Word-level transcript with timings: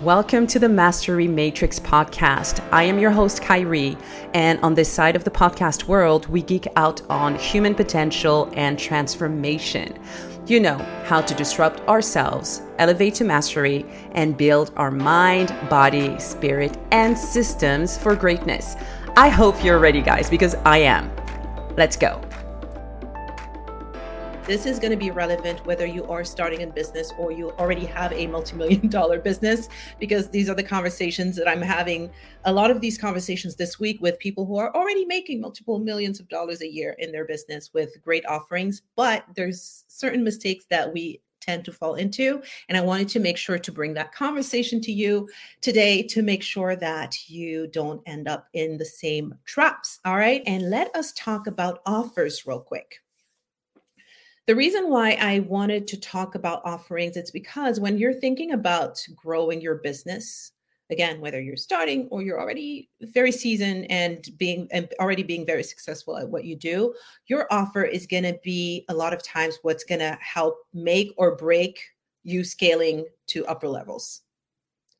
Welcome 0.00 0.48
to 0.48 0.58
the 0.58 0.68
Mastery 0.68 1.28
Matrix 1.28 1.78
podcast. 1.78 2.62
I 2.72 2.82
am 2.82 2.98
your 2.98 3.12
host, 3.12 3.40
Khairy, 3.40 3.96
and 4.34 4.58
on 4.60 4.74
this 4.74 4.92
side 4.92 5.14
of 5.14 5.22
the 5.22 5.30
podcast 5.30 5.84
world, 5.84 6.26
we 6.26 6.42
geek 6.42 6.66
out 6.74 7.00
on 7.08 7.36
human 7.36 7.76
potential 7.76 8.52
and 8.54 8.76
transformation. 8.76 9.96
You 10.46 10.58
know 10.58 10.78
how 11.04 11.20
to 11.20 11.34
disrupt 11.34 11.80
ourselves, 11.88 12.60
elevate 12.78 13.14
to 13.14 13.24
mastery, 13.24 13.86
and 14.12 14.36
build 14.36 14.72
our 14.76 14.90
mind, 14.90 15.54
body, 15.70 16.18
spirit, 16.18 16.76
and 16.90 17.16
systems 17.16 17.96
for 17.96 18.16
greatness. 18.16 18.74
I 19.16 19.28
hope 19.28 19.62
you're 19.62 19.78
ready, 19.78 20.02
guys, 20.02 20.28
because 20.28 20.56
I 20.66 20.78
am. 20.78 21.08
Let's 21.76 21.96
go. 21.96 22.20
This 24.46 24.66
is 24.66 24.78
going 24.78 24.90
to 24.90 24.96
be 24.98 25.10
relevant 25.10 25.64
whether 25.64 25.86
you 25.86 26.04
are 26.04 26.22
starting 26.22 26.64
a 26.64 26.66
business 26.66 27.14
or 27.16 27.32
you 27.32 27.52
already 27.52 27.86
have 27.86 28.12
a 28.12 28.26
multi-million 28.26 28.88
dollar 28.90 29.18
business 29.18 29.70
because 29.98 30.28
these 30.28 30.50
are 30.50 30.54
the 30.54 30.62
conversations 30.62 31.34
that 31.36 31.48
I'm 31.48 31.62
having 31.62 32.10
a 32.44 32.52
lot 32.52 32.70
of 32.70 32.82
these 32.82 32.98
conversations 32.98 33.56
this 33.56 33.80
week 33.80 34.02
with 34.02 34.18
people 34.18 34.44
who 34.44 34.58
are 34.58 34.70
already 34.76 35.06
making 35.06 35.40
multiple 35.40 35.78
millions 35.78 36.20
of 36.20 36.28
dollars 36.28 36.60
a 36.60 36.70
year 36.70 36.94
in 36.98 37.10
their 37.10 37.24
business 37.24 37.72
with 37.72 38.02
great 38.02 38.26
offerings, 38.26 38.82
but 38.96 39.24
there's 39.34 39.86
certain 39.88 40.22
mistakes 40.22 40.66
that 40.68 40.92
we 40.92 41.22
tend 41.40 41.64
to 41.64 41.72
fall 41.72 41.94
into. 41.94 42.42
And 42.68 42.76
I 42.76 42.82
wanted 42.82 43.08
to 43.08 43.20
make 43.20 43.38
sure 43.38 43.58
to 43.58 43.72
bring 43.72 43.94
that 43.94 44.12
conversation 44.12 44.78
to 44.82 44.92
you 44.92 45.26
today 45.62 46.02
to 46.02 46.20
make 46.20 46.42
sure 46.42 46.76
that 46.76 47.30
you 47.30 47.66
don't 47.68 48.02
end 48.04 48.28
up 48.28 48.48
in 48.52 48.76
the 48.76 48.84
same 48.84 49.34
traps. 49.46 50.00
All 50.04 50.16
right. 50.16 50.42
And 50.46 50.68
let 50.68 50.94
us 50.94 51.12
talk 51.12 51.46
about 51.46 51.80
offers 51.86 52.46
real 52.46 52.60
quick. 52.60 53.03
The 54.46 54.54
reason 54.54 54.90
why 54.90 55.12
I 55.12 55.40
wanted 55.40 55.86
to 55.88 56.00
talk 56.00 56.34
about 56.34 56.60
offerings, 56.66 57.16
it's 57.16 57.30
because 57.30 57.80
when 57.80 57.96
you're 57.96 58.12
thinking 58.12 58.52
about 58.52 59.02
growing 59.16 59.62
your 59.62 59.76
business, 59.76 60.52
again, 60.90 61.18
whether 61.22 61.40
you're 61.40 61.56
starting 61.56 62.08
or 62.10 62.20
you're 62.20 62.38
already 62.38 62.90
very 63.00 63.32
seasoned 63.32 63.90
and 63.90 64.22
being 64.36 64.68
and 64.70 64.92
already 65.00 65.22
being 65.22 65.46
very 65.46 65.62
successful 65.62 66.18
at 66.18 66.28
what 66.28 66.44
you 66.44 66.56
do, 66.56 66.94
your 67.26 67.46
offer 67.50 67.84
is 67.84 68.06
going 68.06 68.24
to 68.24 68.38
be 68.44 68.84
a 68.90 68.94
lot 68.94 69.14
of 69.14 69.22
times 69.22 69.58
what's 69.62 69.84
going 69.84 70.00
to 70.00 70.18
help 70.20 70.58
make 70.74 71.14
or 71.16 71.36
break 71.36 71.80
you 72.22 72.44
scaling 72.44 73.06
to 73.28 73.46
upper 73.46 73.66
levels. 73.66 74.20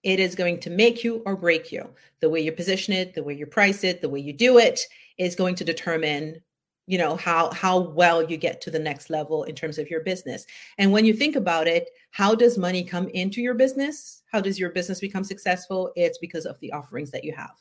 It 0.05 0.21
is 0.21 0.35
going 0.35 0.61
to 0.61 0.71
make 0.71 1.05
you 1.05 1.23
or 1.27 1.37
break 1.37 1.71
you. 1.71 1.91
The 2.21 2.31
way 2.31 2.41
you 2.41 2.53
position 2.53 2.95
it, 2.95 3.15
the 3.15 3.23
way 3.23 3.35
you 3.35 3.45
price 3.45 3.85
it, 3.85 4.01
the 4.01 4.09
way 4.09 4.21
you 4.21 4.33
do 4.33 4.57
it 4.57 4.81
is 5.19 5.37
going 5.37 5.55
to 5.57 5.65
determine 5.65 6.41
you 6.87 6.99
know 6.99 7.17
how 7.17 7.51
how 7.53 7.79
well 7.79 8.23
you 8.23 8.37
get 8.37 8.61
to 8.61 8.71
the 8.71 8.79
next 8.79 9.11
level 9.11 9.45
in 9.45 9.55
terms 9.55 9.79
of 9.79 9.89
your 9.91 10.01
business. 10.01 10.47
And 10.79 10.93
when 10.93 11.05
you 11.05 11.15
think 11.15 11.37
about 11.37 11.67
it 11.67 11.91
how 12.11 12.35
does 12.35 12.59
money 12.59 12.85
come 12.85 13.09
into 13.09 13.41
your 13.41 13.55
business? 13.55 14.23
How 14.31 14.41
does 14.41 14.59
your 14.59 14.71
business 14.71 15.01
become 15.01 15.25
successful? 15.25 15.93
It's 15.97 16.19
because 16.19 16.47
of 16.47 16.59
the 16.61 16.73
offerings 16.73 17.11
that 17.11 17.25
you 17.25 17.33
have 17.33 17.53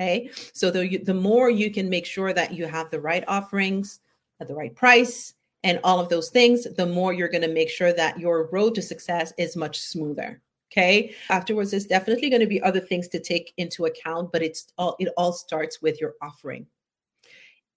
okay? 0.00 0.30
So 0.52 0.70
the 0.70 0.98
the 0.98 1.14
more 1.14 1.50
you 1.50 1.70
can 1.70 1.88
make 1.88 2.06
sure 2.06 2.32
that 2.32 2.52
you 2.52 2.66
have 2.66 2.90
the 2.90 3.00
right 3.00 3.24
offerings 3.28 4.00
at 4.40 4.48
the 4.48 4.54
right 4.54 4.74
price 4.74 5.34
and 5.62 5.78
all 5.84 6.00
of 6.00 6.08
those 6.08 6.30
things 6.30 6.66
the 6.76 6.86
more 6.86 7.12
you're 7.12 7.28
going 7.28 7.42
to 7.42 7.48
make 7.48 7.68
sure 7.68 7.92
that 7.92 8.18
your 8.18 8.48
road 8.50 8.74
to 8.74 8.82
success 8.82 9.32
is 9.36 9.56
much 9.56 9.80
smoother 9.80 10.40
okay? 10.72 11.14
Afterwards 11.28 11.70
there's 11.70 11.86
definitely 11.86 12.30
going 12.30 12.40
to 12.40 12.46
be 12.46 12.62
other 12.62 12.80
things 12.80 13.08
to 13.08 13.20
take 13.20 13.52
into 13.58 13.86
account 13.86 14.32
but 14.32 14.42
it's 14.42 14.72
all 14.78 14.96
it 14.98 15.08
all 15.16 15.32
starts 15.32 15.82
with 15.82 16.00
your 16.00 16.14
offering 16.22 16.66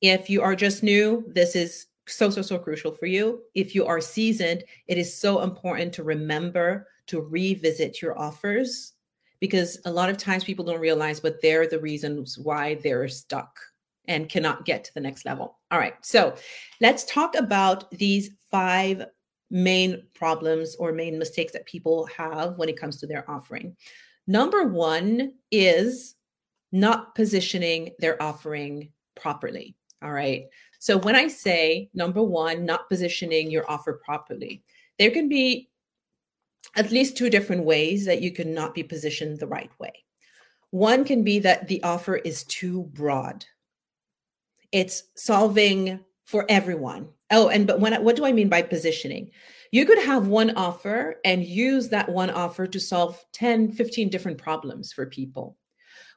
if 0.04 0.30
you 0.30 0.42
are 0.42 0.56
just 0.56 0.84
new, 0.84 1.24
this 1.28 1.56
is 1.56 1.88
so, 2.08 2.30
so, 2.30 2.42
so 2.42 2.60
crucial 2.60 2.92
for 2.92 3.06
you. 3.06 3.42
If 3.56 3.74
you 3.74 3.86
are 3.86 4.02
seasoned, 4.02 4.66
it 4.88 4.98
is 4.98 5.18
so 5.18 5.42
important 5.42 5.94
to 5.94 6.04
remember 6.04 6.90
to 7.08 7.22
revisit 7.22 8.02
your 8.02 8.20
offers 8.20 8.94
because 9.40 9.80
a 9.86 9.92
lot 9.92 10.10
of 10.10 10.18
times 10.18 10.44
people 10.44 10.66
don't 10.66 10.82
realize, 10.82 11.22
but 11.22 11.42
they're 11.42 11.68
the 11.68 11.80
reasons 11.80 12.38
why 12.38 12.76
they're 12.76 13.08
stuck 13.08 13.58
and 14.10 14.28
cannot 14.28 14.66
get 14.66 14.84
to 14.84 14.94
the 14.94 15.00
next 15.00 15.26
level. 15.26 15.58
All 15.72 15.80
right. 15.80 15.94
So 16.02 16.36
let's 16.82 17.06
talk 17.06 17.36
about 17.36 17.90
these 17.92 18.32
five 18.52 19.06
main 19.50 20.04
problems 20.14 20.76
or 20.76 20.92
main 20.92 21.18
mistakes 21.18 21.54
that 21.54 21.66
people 21.66 22.08
have 22.08 22.58
when 22.58 22.68
it 22.68 22.80
comes 22.80 22.98
to 22.98 23.08
their 23.08 23.30
offering. 23.32 23.78
Number 24.28 24.68
one 24.68 25.36
is 25.50 26.16
not 26.74 27.16
positioning 27.16 27.92
their 28.00 28.22
offering 28.22 28.90
properly. 29.16 29.78
All 30.04 30.12
right. 30.12 30.48
So 30.80 30.98
when 30.98 31.16
I 31.16 31.28
say 31.28 31.90
number 31.94 32.22
one, 32.22 32.66
not 32.66 32.90
positioning 32.90 33.50
your 33.50 33.70
offer 33.72 34.02
properly, 34.04 34.64
there 35.00 35.12
can 35.12 35.30
be 35.30 35.70
at 36.76 36.92
least 36.92 37.16
two 37.16 37.30
different 37.30 37.64
ways 37.64 38.06
that 38.06 38.22
you 38.22 38.32
can 38.32 38.54
not 38.54 38.76
be 38.76 38.84
positioned 38.84 39.40
the 39.40 39.48
right 39.48 39.72
way. 39.80 39.94
One 40.72 41.06
can 41.06 41.24
be 41.24 41.40
that 41.40 41.68
the 41.68 41.82
offer 41.84 42.16
is 42.18 42.44
too 42.44 42.84
broad. 42.94 43.46
It's 44.72 45.04
solving 45.16 46.00
for 46.26 46.46
everyone. 46.50 47.10
Oh, 47.32 47.48
and 47.48 47.66
but 47.68 47.80
when 47.80 47.94
what 48.04 48.16
do 48.16 48.26
I 48.26 48.32
mean 48.32 48.50
by 48.50 48.64
positioning? 48.64 49.30
You 49.72 49.86
could 49.86 50.00
have 50.00 50.28
one 50.28 50.52
offer 50.56 51.16
and 51.24 51.46
use 51.46 51.90
that 51.90 52.10
one 52.10 52.30
offer 52.30 52.68
to 52.68 52.80
solve 52.80 53.24
10, 53.34 53.72
15 53.72 54.10
different 54.10 54.38
problems 54.38 54.92
for 54.92 55.06
people. 55.06 55.58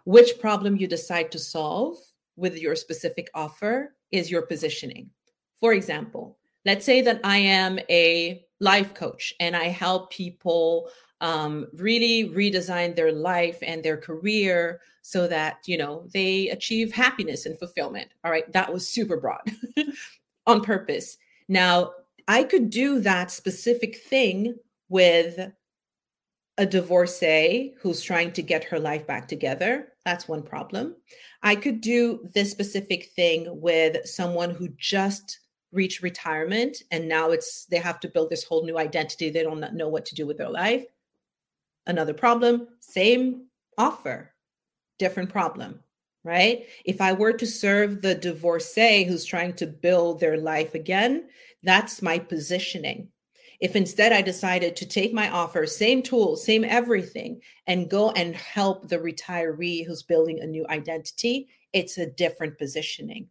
Which 0.04 0.38
problem 0.40 0.76
you 0.76 0.86
decide 0.86 1.32
to 1.32 1.38
solve 1.38 1.96
with 2.36 2.58
your 2.58 2.76
specific 2.76 3.28
offer 3.34 3.94
is 4.12 4.30
your 4.30 4.42
positioning. 4.42 5.10
For 5.58 5.72
example, 5.72 6.38
let's 6.64 6.84
say 6.84 7.00
that 7.02 7.20
I 7.24 7.38
am 7.38 7.78
a 7.88 8.44
life 8.60 8.94
coach 8.94 9.34
and 9.40 9.56
I 9.56 9.64
help 9.64 10.10
people 10.10 10.90
um, 11.20 11.66
really 11.74 12.28
redesign 12.30 12.94
their 12.94 13.12
life 13.12 13.58
and 13.62 13.82
their 13.82 13.96
career 13.96 14.80
so 15.02 15.26
that 15.28 15.58
you 15.66 15.78
know 15.78 16.06
they 16.12 16.48
achieve 16.48 16.92
happiness 16.92 17.46
and 17.46 17.58
fulfillment. 17.58 18.08
All 18.24 18.30
right, 18.30 18.50
that 18.52 18.72
was 18.72 18.88
super 18.88 19.16
broad 19.16 19.40
on 20.46 20.60
purpose. 20.60 21.16
Now 21.48 21.92
I 22.28 22.44
could 22.44 22.70
do 22.70 23.00
that 23.00 23.30
specific 23.30 23.96
thing 23.96 24.56
with 24.88 25.52
a 26.58 26.66
divorcee 26.66 27.74
who's 27.80 28.02
trying 28.02 28.32
to 28.32 28.42
get 28.42 28.64
her 28.64 28.78
life 28.78 29.06
back 29.06 29.28
together. 29.28 29.92
That's 30.06 30.28
one 30.28 30.44
problem. 30.44 30.94
I 31.42 31.56
could 31.56 31.80
do 31.80 32.20
this 32.32 32.52
specific 32.52 33.10
thing 33.16 33.60
with 33.60 34.06
someone 34.08 34.50
who 34.50 34.68
just 34.78 35.40
reached 35.72 36.00
retirement 36.00 36.80
and 36.92 37.08
now 37.08 37.32
it's 37.32 37.66
they 37.66 37.78
have 37.78 37.98
to 38.00 38.08
build 38.08 38.30
this 38.30 38.44
whole 38.44 38.64
new 38.64 38.78
identity. 38.78 39.30
They 39.30 39.42
don't 39.42 39.74
know 39.74 39.88
what 39.88 40.06
to 40.06 40.14
do 40.14 40.24
with 40.24 40.38
their 40.38 40.48
life. 40.48 40.84
Another 41.88 42.14
problem, 42.14 42.68
same 42.78 43.48
offer, 43.76 44.32
different 45.00 45.28
problem, 45.28 45.80
right? 46.22 46.66
If 46.84 47.00
I 47.00 47.12
were 47.12 47.32
to 47.32 47.46
serve 47.46 48.00
the 48.00 48.14
divorcee 48.14 49.02
who's 49.02 49.24
trying 49.24 49.54
to 49.54 49.66
build 49.66 50.20
their 50.20 50.36
life 50.36 50.76
again, 50.76 51.28
that's 51.64 52.00
my 52.00 52.20
positioning. 52.20 53.08
If 53.60 53.76
instead 53.76 54.12
I 54.12 54.22
decided 54.22 54.76
to 54.76 54.86
take 54.86 55.12
my 55.12 55.30
offer, 55.30 55.66
same 55.66 56.02
tools, 56.02 56.44
same 56.44 56.64
everything, 56.64 57.40
and 57.66 57.90
go 57.90 58.10
and 58.10 58.34
help 58.34 58.88
the 58.88 58.98
retiree 58.98 59.86
who's 59.86 60.02
building 60.02 60.40
a 60.40 60.46
new 60.46 60.66
identity, 60.68 61.48
it's 61.72 61.98
a 61.98 62.06
different 62.06 62.58
positioning. 62.58 63.28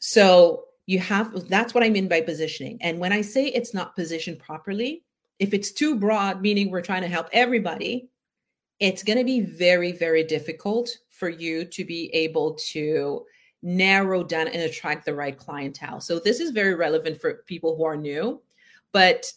So 0.00 0.64
you 0.86 0.98
have 0.98 1.48
that's 1.48 1.74
what 1.74 1.84
I 1.84 1.88
mean 1.88 2.08
by 2.08 2.20
positioning. 2.20 2.78
And 2.82 2.98
when 2.98 3.12
I 3.12 3.22
say 3.22 3.46
it's 3.46 3.74
not 3.74 3.96
positioned 3.96 4.38
properly, 4.38 5.02
if 5.38 5.54
it's 5.54 5.72
too 5.72 5.96
broad, 5.96 6.42
meaning 6.42 6.70
we're 6.70 6.82
trying 6.82 7.02
to 7.02 7.08
help 7.08 7.28
everybody, 7.32 8.08
it's 8.80 9.02
going 9.02 9.18
to 9.18 9.24
be 9.24 9.40
very, 9.40 9.92
very 9.92 10.24
difficult 10.24 10.90
for 11.10 11.28
you 11.28 11.64
to 11.64 11.84
be 11.84 12.10
able 12.14 12.54
to 12.72 13.24
narrow 13.62 14.22
down 14.22 14.48
and 14.48 14.62
attract 14.62 15.06
the 15.06 15.14
right 15.14 15.38
clientele. 15.38 16.00
So 16.00 16.18
this 16.18 16.38
is 16.38 16.50
very 16.50 16.74
relevant 16.74 17.20
for 17.20 17.44
people 17.46 17.76
who 17.76 17.84
are 17.84 17.96
new, 17.96 18.42
but 18.92 19.32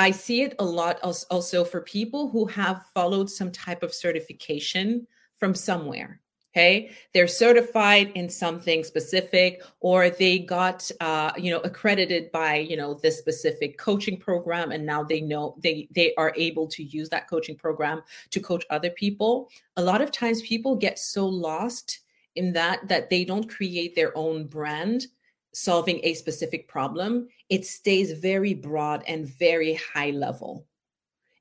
I 0.00 0.12
see 0.12 0.40
it 0.40 0.54
a 0.58 0.64
lot 0.64 0.98
also 1.02 1.62
for 1.62 1.82
people 1.82 2.30
who 2.30 2.46
have 2.46 2.86
followed 2.94 3.28
some 3.28 3.52
type 3.52 3.82
of 3.82 3.92
certification 3.92 5.06
from 5.36 5.54
somewhere. 5.54 6.22
Okay, 6.52 6.90
they're 7.14 7.28
certified 7.28 8.10
in 8.16 8.28
something 8.28 8.82
specific, 8.82 9.62
or 9.78 10.10
they 10.10 10.40
got, 10.40 10.90
uh, 11.00 11.30
you 11.36 11.52
know, 11.52 11.60
accredited 11.60 12.32
by, 12.32 12.56
you 12.56 12.76
know, 12.76 12.94
this 12.94 13.18
specific 13.18 13.78
coaching 13.78 14.16
program, 14.16 14.72
and 14.72 14.84
now 14.84 15.04
they 15.04 15.20
know 15.20 15.54
they 15.62 15.86
they 15.94 16.12
are 16.16 16.32
able 16.34 16.66
to 16.68 16.82
use 16.82 17.08
that 17.10 17.28
coaching 17.28 17.56
program 17.56 18.02
to 18.30 18.40
coach 18.40 18.64
other 18.70 18.90
people. 18.90 19.48
A 19.76 19.82
lot 19.82 20.00
of 20.00 20.10
times, 20.10 20.42
people 20.42 20.74
get 20.74 20.98
so 20.98 21.26
lost 21.26 22.00
in 22.36 22.52
that 22.54 22.88
that 22.88 23.10
they 23.10 23.24
don't 23.24 23.48
create 23.48 23.94
their 23.94 24.16
own 24.16 24.46
brand 24.46 25.06
solving 25.52 26.00
a 26.02 26.14
specific 26.14 26.68
problem, 26.68 27.28
it 27.48 27.66
stays 27.66 28.12
very 28.12 28.54
broad 28.54 29.02
and 29.06 29.26
very 29.26 29.74
high 29.74 30.10
level. 30.10 30.66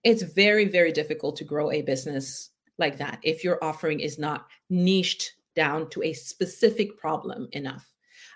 It's 0.04 0.24
very, 0.24 0.66
very 0.66 0.92
difficult 0.92 1.36
to 1.38 1.44
grow 1.44 1.72
a 1.72 1.82
business 1.82 2.50
like 2.78 2.98
that 2.98 3.20
if 3.24 3.44
your 3.44 3.64
offering 3.64 4.00
is 4.00 4.18
not 4.18 4.48
niched 4.70 5.34
down 5.56 5.90
to 5.90 6.04
a 6.04 6.14
specific 6.14 6.98
problem 6.98 7.50
enough. 7.52 7.89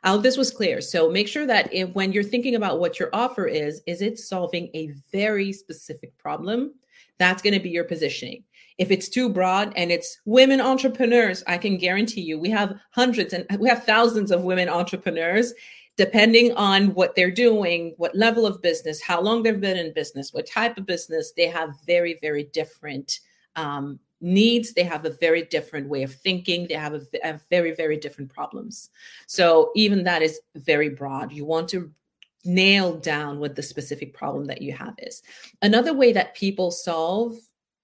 I 0.03 0.09
hope 0.09 0.21
this 0.21 0.37
was 0.37 0.51
clear. 0.51 0.81
So 0.81 1.09
make 1.09 1.27
sure 1.27 1.47
that 1.47 1.73
if, 1.73 1.89
when 1.93 2.11
you're 2.11 2.23
thinking 2.23 2.55
about 2.55 2.79
what 2.79 2.99
your 2.99 3.09
offer 3.13 3.45
is, 3.45 3.81
is 3.87 4.01
it 4.01 4.19
solving 4.19 4.69
a 4.73 4.91
very 5.11 5.53
specific 5.53 6.17
problem 6.17 6.73
That's 7.19 7.41
going 7.41 7.53
to 7.53 7.59
be 7.59 7.69
your 7.69 7.85
positioning. 7.85 8.43
If 8.77 8.91
it's 8.91 9.07
too 9.07 9.29
broad 9.29 9.71
and 9.75 9.91
it's 9.91 10.19
women 10.25 10.59
entrepreneurs, 10.59 11.43
I 11.47 11.57
can 11.57 11.77
guarantee 11.77 12.21
you 12.21 12.39
we 12.39 12.49
have 12.49 12.75
hundreds 12.91 13.33
and 13.33 13.45
we 13.59 13.69
have 13.69 13.85
thousands 13.85 14.31
of 14.31 14.43
women 14.43 14.67
entrepreneurs 14.67 15.53
depending 15.95 16.51
on 16.53 16.87
what 16.95 17.15
they're 17.15 17.31
doing, 17.31 17.93
what 17.97 18.15
level 18.15 18.47
of 18.47 18.61
business, 18.61 19.01
how 19.01 19.21
long 19.21 19.43
they've 19.43 19.61
been 19.61 19.77
in 19.77 19.93
business, 19.93 20.33
what 20.33 20.49
type 20.49 20.77
of 20.77 20.87
business, 20.87 21.33
they 21.37 21.47
have 21.47 21.69
very, 21.85 22.17
very 22.19 22.45
different 22.45 23.19
um, 23.55 23.99
needs. 24.23 24.73
They 24.73 24.83
have 24.83 25.05
a 25.05 25.11
very 25.11 25.43
different 25.43 25.87
way 25.87 26.03
of 26.03 26.13
thinking. 26.13 26.67
They 26.67 26.75
have 26.75 26.93
a, 26.93 27.01
a 27.23 27.39
very, 27.49 27.73
very 27.73 27.97
different 27.97 28.33
problems. 28.33 28.89
So 29.27 29.71
even 29.75 30.03
that 30.05 30.21
is 30.21 30.39
very 30.55 30.89
broad. 30.89 31.31
You 31.31 31.45
want 31.45 31.69
to 31.69 31.91
nail 32.45 32.97
down 32.97 33.39
what 33.39 33.55
the 33.55 33.63
specific 33.63 34.13
problem 34.13 34.45
that 34.45 34.61
you 34.61 34.73
have 34.73 34.95
is. 34.97 35.21
Another 35.61 35.93
way 35.93 36.11
that 36.13 36.35
people 36.35 36.71
solve 36.71 37.35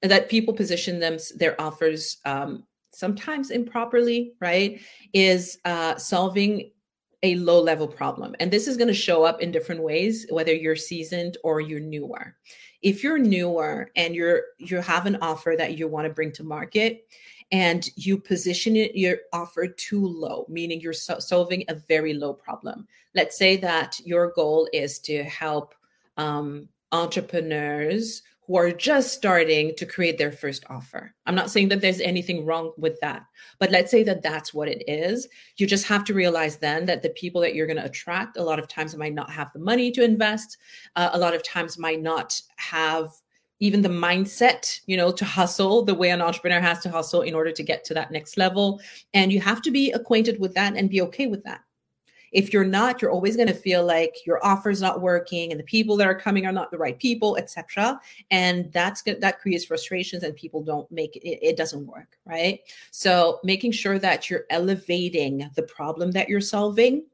that 0.02 0.30
people 0.30 0.54
position 0.54 1.00
them 1.00 1.18
their 1.36 1.60
offers 1.60 2.18
um, 2.24 2.64
sometimes 2.92 3.52
improperly 3.52 4.34
right 4.40 4.80
is 5.14 5.60
uh, 5.66 5.96
solving 5.98 6.72
a 7.24 7.36
low 7.36 7.62
level 7.62 7.88
problem 7.88 8.36
and 8.40 8.50
this 8.50 8.68
is 8.68 8.78
going 8.78 8.88
to 8.88 8.94
show 8.94 9.24
up 9.24 9.42
in 9.42 9.52
different 9.52 9.82
ways 9.82 10.26
whether 10.30 10.54
you're 10.54 10.76
seasoned 10.76 11.38
or 11.44 11.60
you're 11.60 11.80
newer. 11.80 12.36
If 12.82 13.04
you're 13.04 13.18
newer 13.18 13.92
and 13.96 14.16
you're 14.16 14.44
you 14.58 14.78
have 14.78 15.06
an 15.06 15.18
offer 15.22 15.56
that 15.58 15.78
you 15.78 15.88
want 15.88 16.08
to 16.08 16.14
bring 16.14 16.32
to 16.34 16.44
market 16.44 17.08
and 17.52 17.90
you 17.96 18.18
position 18.18 18.76
it 18.76 18.96
your 18.96 19.18
offer 19.34 19.68
too 19.68 20.06
low 20.06 20.46
meaning 20.48 20.80
you're 20.80 20.94
so- 20.94 21.20
solving 21.20 21.66
a 21.68 21.76
very 21.76 22.14
low 22.14 22.34
problem. 22.34 22.88
Let's 23.16 23.38
say 23.38 23.58
that 23.58 24.00
your 24.06 24.32
goal 24.32 24.70
is 24.72 25.00
to 25.00 25.24
help 25.24 25.76
um, 26.16 26.70
entrepreneurs 26.92 28.24
who 28.50 28.58
are 28.58 28.72
just 28.72 29.14
starting 29.14 29.76
to 29.76 29.86
create 29.86 30.18
their 30.18 30.32
first 30.32 30.66
offer. 30.72 31.14
I'm 31.28 31.36
not 31.36 31.52
saying 31.52 31.70
that 31.70 31.82
there's 31.82 32.02
anything 32.02 32.48
wrong 32.48 32.74
with 32.78 33.00
that, 33.00 33.24
but 33.60 33.70
let's 33.70 33.92
say 33.92 34.02
that 34.06 34.24
that's 34.24 34.56
what 34.56 34.68
it 34.68 34.84
is. 34.88 35.28
You 35.58 35.68
just 35.68 35.86
have 35.86 36.04
to 36.06 36.16
realize 36.16 36.58
then 36.58 36.88
that 36.88 37.04
the 37.04 37.12
people 37.12 37.42
that 37.42 37.54
you're 37.54 37.68
going 37.68 37.78
to 37.78 37.86
attract 37.86 38.38
a 38.38 38.44
lot 38.44 38.58
of 38.58 38.68
times 38.68 38.98
might 38.98 39.14
not 39.14 39.30
have 39.30 39.54
the 39.54 39.60
money 39.60 39.92
to 39.92 40.04
invest, 40.04 40.58
uh, 40.96 41.12
a 41.14 41.20
lot 41.20 41.36
of 41.36 41.44
times 41.44 41.78
might 41.78 42.02
not 42.02 42.42
have 42.56 43.12
even 43.60 43.84
the 43.84 43.90
mindset, 43.90 44.80
you 44.88 44.98
know, 44.98 45.12
to 45.12 45.26
hustle 45.26 45.86
the 45.86 45.94
way 45.94 46.10
an 46.10 46.20
entrepreneur 46.20 46.60
has 46.60 46.80
to 46.80 46.90
hustle 46.90 47.22
in 47.22 47.36
order 47.36 47.52
to 47.52 47.62
get 47.62 47.84
to 47.84 47.94
that 47.94 48.10
next 48.10 48.36
level. 48.36 48.82
And 49.14 49.32
you 49.32 49.42
have 49.42 49.62
to 49.62 49.70
be 49.70 49.92
acquainted 49.92 50.40
with 50.40 50.56
that 50.56 50.76
and 50.76 50.90
be 50.90 51.02
okay 51.02 51.28
with 51.28 51.44
that. 51.44 51.62
If 52.32 52.54
you're 52.54 52.64
not, 52.64 53.02
you're 53.02 53.12
always 53.12 53.36
going 53.36 53.48
to 53.48 53.54
feel 53.54 53.86
like 53.86 54.26
your 54.26 54.44
offer's 54.46 54.82
not 54.82 55.02
working 55.02 55.52
and 55.52 55.60
the 55.60 55.66
people 55.66 55.98
that 55.98 56.08
are 56.08 56.20
coming 56.20 56.46
are 56.46 56.52
not 56.52 56.72
the 56.72 56.78
right 56.78 56.98
people, 56.98 57.38
etc. 57.38 58.00
And 58.32 58.72
that's. 58.72 59.02
That 59.04 59.40
creates 59.40 59.66
frustrations 59.66 60.24
and 60.24 60.36
people 60.36 60.62
don't 60.62 60.90
make 60.92 61.16
it, 61.16 61.26
it 61.26 61.58
doesn't 61.58 61.88
work, 61.88 62.18
right? 62.26 62.60
So 62.92 63.40
making 63.44 63.72
sure 63.72 63.98
that 64.00 64.30
you're 64.30 64.46
elevating 64.50 65.50
the 65.56 65.64
problem 65.64 66.12
that 66.12 66.30
you're 66.30 66.42
solving 66.42 67.06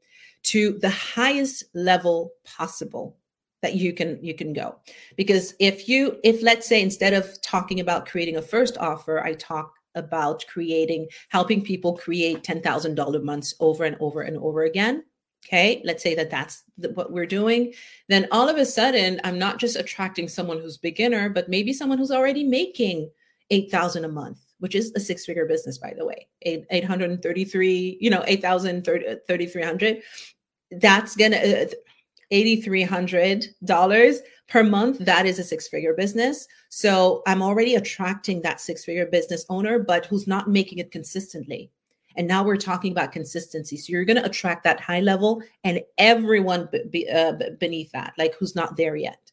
to 0.44 0.78
the 0.78 0.90
highest 0.90 1.64
level 1.74 2.32
possible 2.44 3.16
that 3.62 3.74
you 3.74 3.92
can 3.92 4.22
you 4.22 4.34
can 4.34 4.52
go 4.52 4.76
because 5.16 5.54
if 5.58 5.88
you 5.88 6.18
if 6.22 6.42
let's 6.42 6.68
say 6.68 6.82
instead 6.82 7.12
of 7.14 7.40
talking 7.42 7.80
about 7.80 8.06
creating 8.06 8.36
a 8.36 8.42
first 8.42 8.78
offer 8.78 9.24
i 9.24 9.32
talk 9.34 9.75
about 9.96 10.44
creating, 10.46 11.08
helping 11.28 11.62
people 11.62 11.96
create 11.96 12.42
$10,000 12.42 13.22
months 13.22 13.54
over 13.60 13.84
and 13.84 13.96
over 14.00 14.22
and 14.22 14.36
over 14.38 14.62
again. 14.62 15.04
Okay, 15.46 15.80
let's 15.84 16.02
say 16.02 16.14
that 16.16 16.30
that's 16.30 16.64
the, 16.76 16.90
what 16.90 17.12
we're 17.12 17.26
doing. 17.26 17.72
Then 18.08 18.26
all 18.32 18.48
of 18.48 18.56
a 18.56 18.66
sudden, 18.66 19.20
I'm 19.22 19.38
not 19.38 19.58
just 19.58 19.76
attracting 19.76 20.28
someone 20.28 20.58
who's 20.60 20.76
beginner, 20.76 21.28
but 21.28 21.48
maybe 21.48 21.72
someone 21.72 21.98
who's 21.98 22.10
already 22.10 22.42
making 22.42 23.10
8,000 23.50 24.04
a 24.04 24.08
month, 24.08 24.40
which 24.58 24.74
is 24.74 24.92
a 24.96 25.00
six 25.00 25.24
figure 25.24 25.46
business, 25.46 25.78
by 25.78 25.94
the 25.96 26.04
way, 26.04 26.26
8, 26.42 26.66
833, 26.70 27.98
you 28.00 28.10
know, 28.10 28.24
8,000, 28.26 28.84
3,300. 28.84 30.02
That's 30.72 31.14
gonna, 31.14 31.36
uh, 31.36 31.66
$8,300 32.32 34.18
per 34.48 34.62
month. 34.62 34.98
That 34.98 35.26
is 35.26 35.38
a 35.38 35.44
six 35.44 35.68
figure 35.68 35.94
business. 35.94 36.46
So 36.68 37.22
I'm 37.26 37.42
already 37.42 37.74
attracting 37.74 38.42
that 38.42 38.60
six 38.60 38.84
figure 38.84 39.06
business 39.06 39.44
owner, 39.48 39.78
but 39.78 40.06
who's 40.06 40.26
not 40.26 40.48
making 40.48 40.78
it 40.78 40.90
consistently. 40.90 41.70
And 42.16 42.26
now 42.26 42.42
we're 42.42 42.56
talking 42.56 42.92
about 42.92 43.12
consistency. 43.12 43.76
So 43.76 43.92
you're 43.92 44.04
going 44.04 44.16
to 44.16 44.24
attract 44.24 44.64
that 44.64 44.80
high 44.80 45.00
level 45.00 45.42
and 45.64 45.80
everyone 45.98 46.68
be, 46.90 47.08
uh, 47.08 47.34
beneath 47.58 47.92
that, 47.92 48.14
like 48.16 48.34
who's 48.38 48.54
not 48.54 48.76
there 48.76 48.96
yet. 48.96 49.30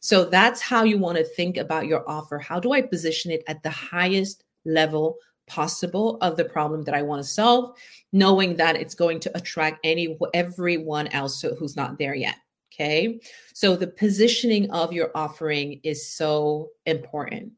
So 0.00 0.24
that's 0.24 0.60
how 0.60 0.84
you 0.84 0.98
want 0.98 1.18
to 1.18 1.24
think 1.24 1.56
about 1.56 1.86
your 1.86 2.08
offer. 2.08 2.38
How 2.38 2.60
do 2.60 2.72
I 2.72 2.82
position 2.82 3.30
it 3.30 3.42
at 3.48 3.62
the 3.62 3.70
highest 3.70 4.44
level 4.64 5.16
possible 5.46 6.18
of 6.20 6.36
the 6.36 6.44
problem 6.44 6.82
that 6.84 6.94
I 6.94 7.02
want 7.02 7.22
to 7.22 7.28
solve, 7.28 7.76
knowing 8.12 8.56
that 8.56 8.76
it's 8.76 8.94
going 8.94 9.20
to 9.20 9.36
attract 9.36 9.80
any 9.84 10.16
everyone 10.34 11.08
else 11.08 11.42
who's 11.58 11.76
not 11.76 11.98
there 11.98 12.14
yet. 12.14 12.36
Okay. 12.72 13.20
So 13.54 13.76
the 13.76 13.86
positioning 13.86 14.70
of 14.70 14.92
your 14.92 15.10
offering 15.14 15.80
is 15.82 16.08
so 16.08 16.70
important. 16.86 17.52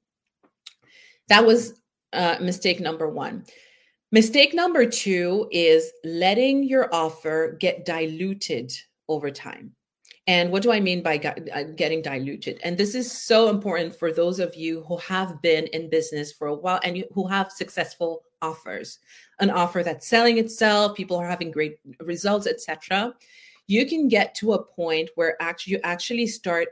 That 1.29 1.47
was 1.47 1.81
uh, 2.13 2.37
mistake 2.41 2.81
number 2.81 3.09
one. 3.09 3.45
Mistake 4.13 4.55
number 4.55 4.87
two 4.87 5.49
is 5.51 5.91
letting 6.05 6.65
your 6.65 6.93
offer 6.95 7.57
get 7.61 7.85
diluted 7.85 8.73
over 9.09 9.31
time. 9.31 9.73
And 10.27 10.51
what 10.51 10.63
do 10.63 10.73
I 10.73 10.81
mean 10.81 11.03
by 11.03 11.19
uh, 11.19 11.65
getting 11.77 12.01
diluted? 12.01 12.59
And 12.65 12.79
this 12.79 12.95
is 12.95 13.11
so 13.11 13.51
important 13.51 13.95
for 13.95 14.11
those 14.11 14.41
of 14.41 14.55
you 14.55 14.83
who 14.85 14.97
have 14.99 15.43
been 15.43 15.67
in 15.69 15.91
business 15.91 16.33
for 16.33 16.47
a 16.49 16.55
while 16.55 16.81
and 16.83 17.05
who 17.13 17.27
have 17.27 17.53
successful 17.53 18.23
offers, 18.41 19.01
an 19.41 19.51
offer 19.51 19.83
that's 19.83 20.07
selling 20.07 20.39
itself, 20.39 20.97
people 20.97 21.17
are 21.17 21.29
having 21.29 21.51
great 21.51 21.79
results, 22.01 22.47
etc. 22.47 23.15
You 23.67 23.87
can 23.87 24.09
get 24.09 24.35
to 24.37 24.53
a 24.53 24.63
point 24.63 25.11
where 25.15 25.41
actually 25.41 25.75
you 25.75 25.81
actually 25.85 26.27
start 26.27 26.69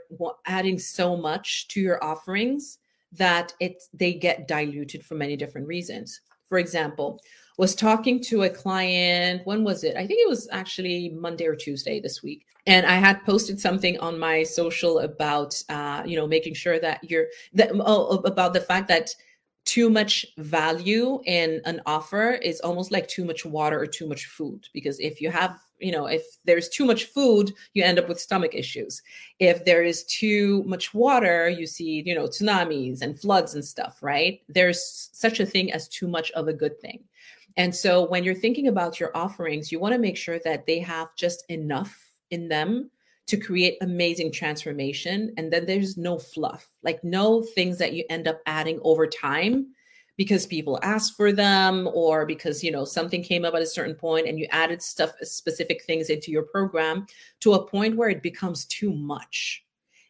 adding 0.47 0.79
so 0.79 1.17
much 1.17 1.69
to 1.69 1.81
your 1.81 2.03
offerings 2.05 2.79
that 3.13 3.55
it 3.61 3.83
they 3.93 4.15
get 4.15 4.49
diluted 4.49 5.05
for 5.05 5.15
many 5.15 5.37
different 5.37 5.67
reasons. 5.67 6.21
For 6.47 6.59
example, 6.59 7.21
was 7.59 7.75
talking 7.75 8.21
to 8.25 8.43
a 8.43 8.51
client 8.51 9.43
when 9.47 9.65
was 9.65 9.85
it? 9.85 9.97
I 9.97 10.07
think 10.07 10.21
it 10.21 10.29
was 10.29 10.49
actually 10.51 11.11
monday 11.11 11.47
or 11.47 11.57
tuesday 11.57 12.01
this 12.01 12.23
week. 12.23 12.47
And 12.67 12.87
i 12.87 12.95
had 12.95 13.25
posted 13.25 13.59
something 13.59 13.99
on 13.99 14.19
my 14.19 14.43
social 14.45 15.01
about 15.01 15.61
uh, 15.69 16.03
you 16.07 16.17
know 16.17 16.27
making 16.27 16.55
sure 16.55 16.79
that 16.79 16.99
you're 17.03 17.27
that 17.55 17.71
oh, 17.75 18.19
about 18.25 18.53
the 18.53 18.61
fact 18.61 18.89
that 18.89 19.15
too 19.65 19.89
much 19.89 20.27
value 20.39 21.21
in 21.27 21.61
an 21.65 21.81
offer 21.87 22.33
is 22.33 22.61
almost 22.61 22.91
like 22.91 23.07
too 23.09 23.25
much 23.25 23.45
water 23.45 23.79
or 23.81 23.87
too 23.87 24.09
much 24.09 24.27
food. 24.27 24.69
Because 24.73 24.99
if 24.99 25.21
you 25.21 25.31
have 25.31 25.59
you 25.83 25.93
know 25.93 26.07
if 26.07 26.23
there's 26.45 26.69
too 26.69 26.85
much 26.85 27.05
food 27.05 27.53
you 27.75 27.83
end 27.83 27.99
up 27.99 28.09
with 28.09 28.21
stomach 28.21 28.55
issues. 28.55 29.03
If 29.39 29.65
there 29.65 29.83
is 29.83 30.05
too 30.05 30.63
much 30.65 30.95
water 30.95 31.49
you 31.49 31.67
see 31.67 32.03
you 32.07 32.15
know 32.15 32.27
tsunamis 32.27 33.03
and 33.03 33.19
floods 33.19 33.55
and 33.55 33.65
stuff 33.65 33.99
right? 34.03 34.41
There's 34.49 35.11
such 35.13 35.41
a 35.41 35.47
thing 35.47 35.73
as 35.73 35.89
too 35.89 36.09
much 36.09 36.31
of 36.33 36.49
a 36.49 36.53
good 36.53 36.81
thing. 36.81 37.05
And 37.57 37.75
so 37.75 38.09
when 38.09 38.25
you're 38.25 38.35
thinking 38.35 38.69
about 38.69 38.99
your 38.99 39.15
offerings, 39.15 39.71
you 39.71 39.79
want 39.79 39.93
to 39.93 39.99
make 39.99 40.17
sure 40.17 40.39
that 40.45 40.67
they 40.67 40.79
have 40.79 41.15
just 41.17 41.45
enough 41.51 42.11
in 42.31 42.49
them 42.49 42.91
to 43.27 43.37
create 43.37 43.77
amazing 43.81 44.33
transformation. 44.33 45.33
And 45.37 45.53
then 45.53 45.67
there's 45.67 45.97
no 45.97 46.19
fluff, 46.19 46.69
like 46.83 47.03
no 47.05 47.43
things 47.43 47.79
that 47.79 47.93
you 47.93 48.05
end 48.11 48.27
up 48.27 48.41
adding 48.47 48.81
over 48.83 49.07
time 49.07 49.69
because 50.17 50.47
people 50.47 50.79
ask 50.83 51.17
for 51.17 51.33
them 51.33 51.89
or 51.93 52.27
because 52.27 52.63
you 52.63 52.71
know 52.71 52.85
something 52.85 53.23
came 53.23 53.45
up 53.45 53.55
at 53.55 53.63
a 53.63 53.67
certain 53.67 53.95
point 53.95 54.27
and 54.27 54.39
you 54.39 54.47
added 54.51 54.83
stuff 54.83 55.13
specific 55.23 55.83
things 55.85 56.11
into 56.11 56.31
your 56.31 56.43
program 56.43 57.07
to 57.41 57.55
a 57.55 57.67
point 57.67 57.97
where 57.97 58.11
it 58.11 58.23
becomes 58.23 58.65
too 58.67 58.93
much 58.93 59.65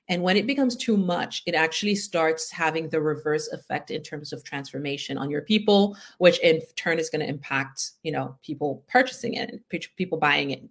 and 0.08 0.22
when 0.22 0.36
it 0.36 0.46
becomes 0.46 0.76
too 0.76 0.96
much, 0.96 1.42
it 1.46 1.54
actually 1.54 1.94
starts 1.94 2.50
having 2.50 2.88
the 2.88 3.00
reverse 3.00 3.48
effect 3.48 3.90
in 3.90 4.02
terms 4.02 4.32
of 4.32 4.44
transformation 4.44 5.16
on 5.16 5.30
your 5.30 5.42
people, 5.42 5.96
which 6.18 6.38
in 6.40 6.60
turn 6.76 6.98
is 6.98 7.08
going 7.08 7.20
to 7.20 7.28
impact, 7.28 7.92
you 8.02 8.12
know, 8.12 8.36
people 8.42 8.84
purchasing 8.88 9.34
it 9.34 9.60
people 9.96 10.18
buying 10.18 10.50
it. 10.50 10.62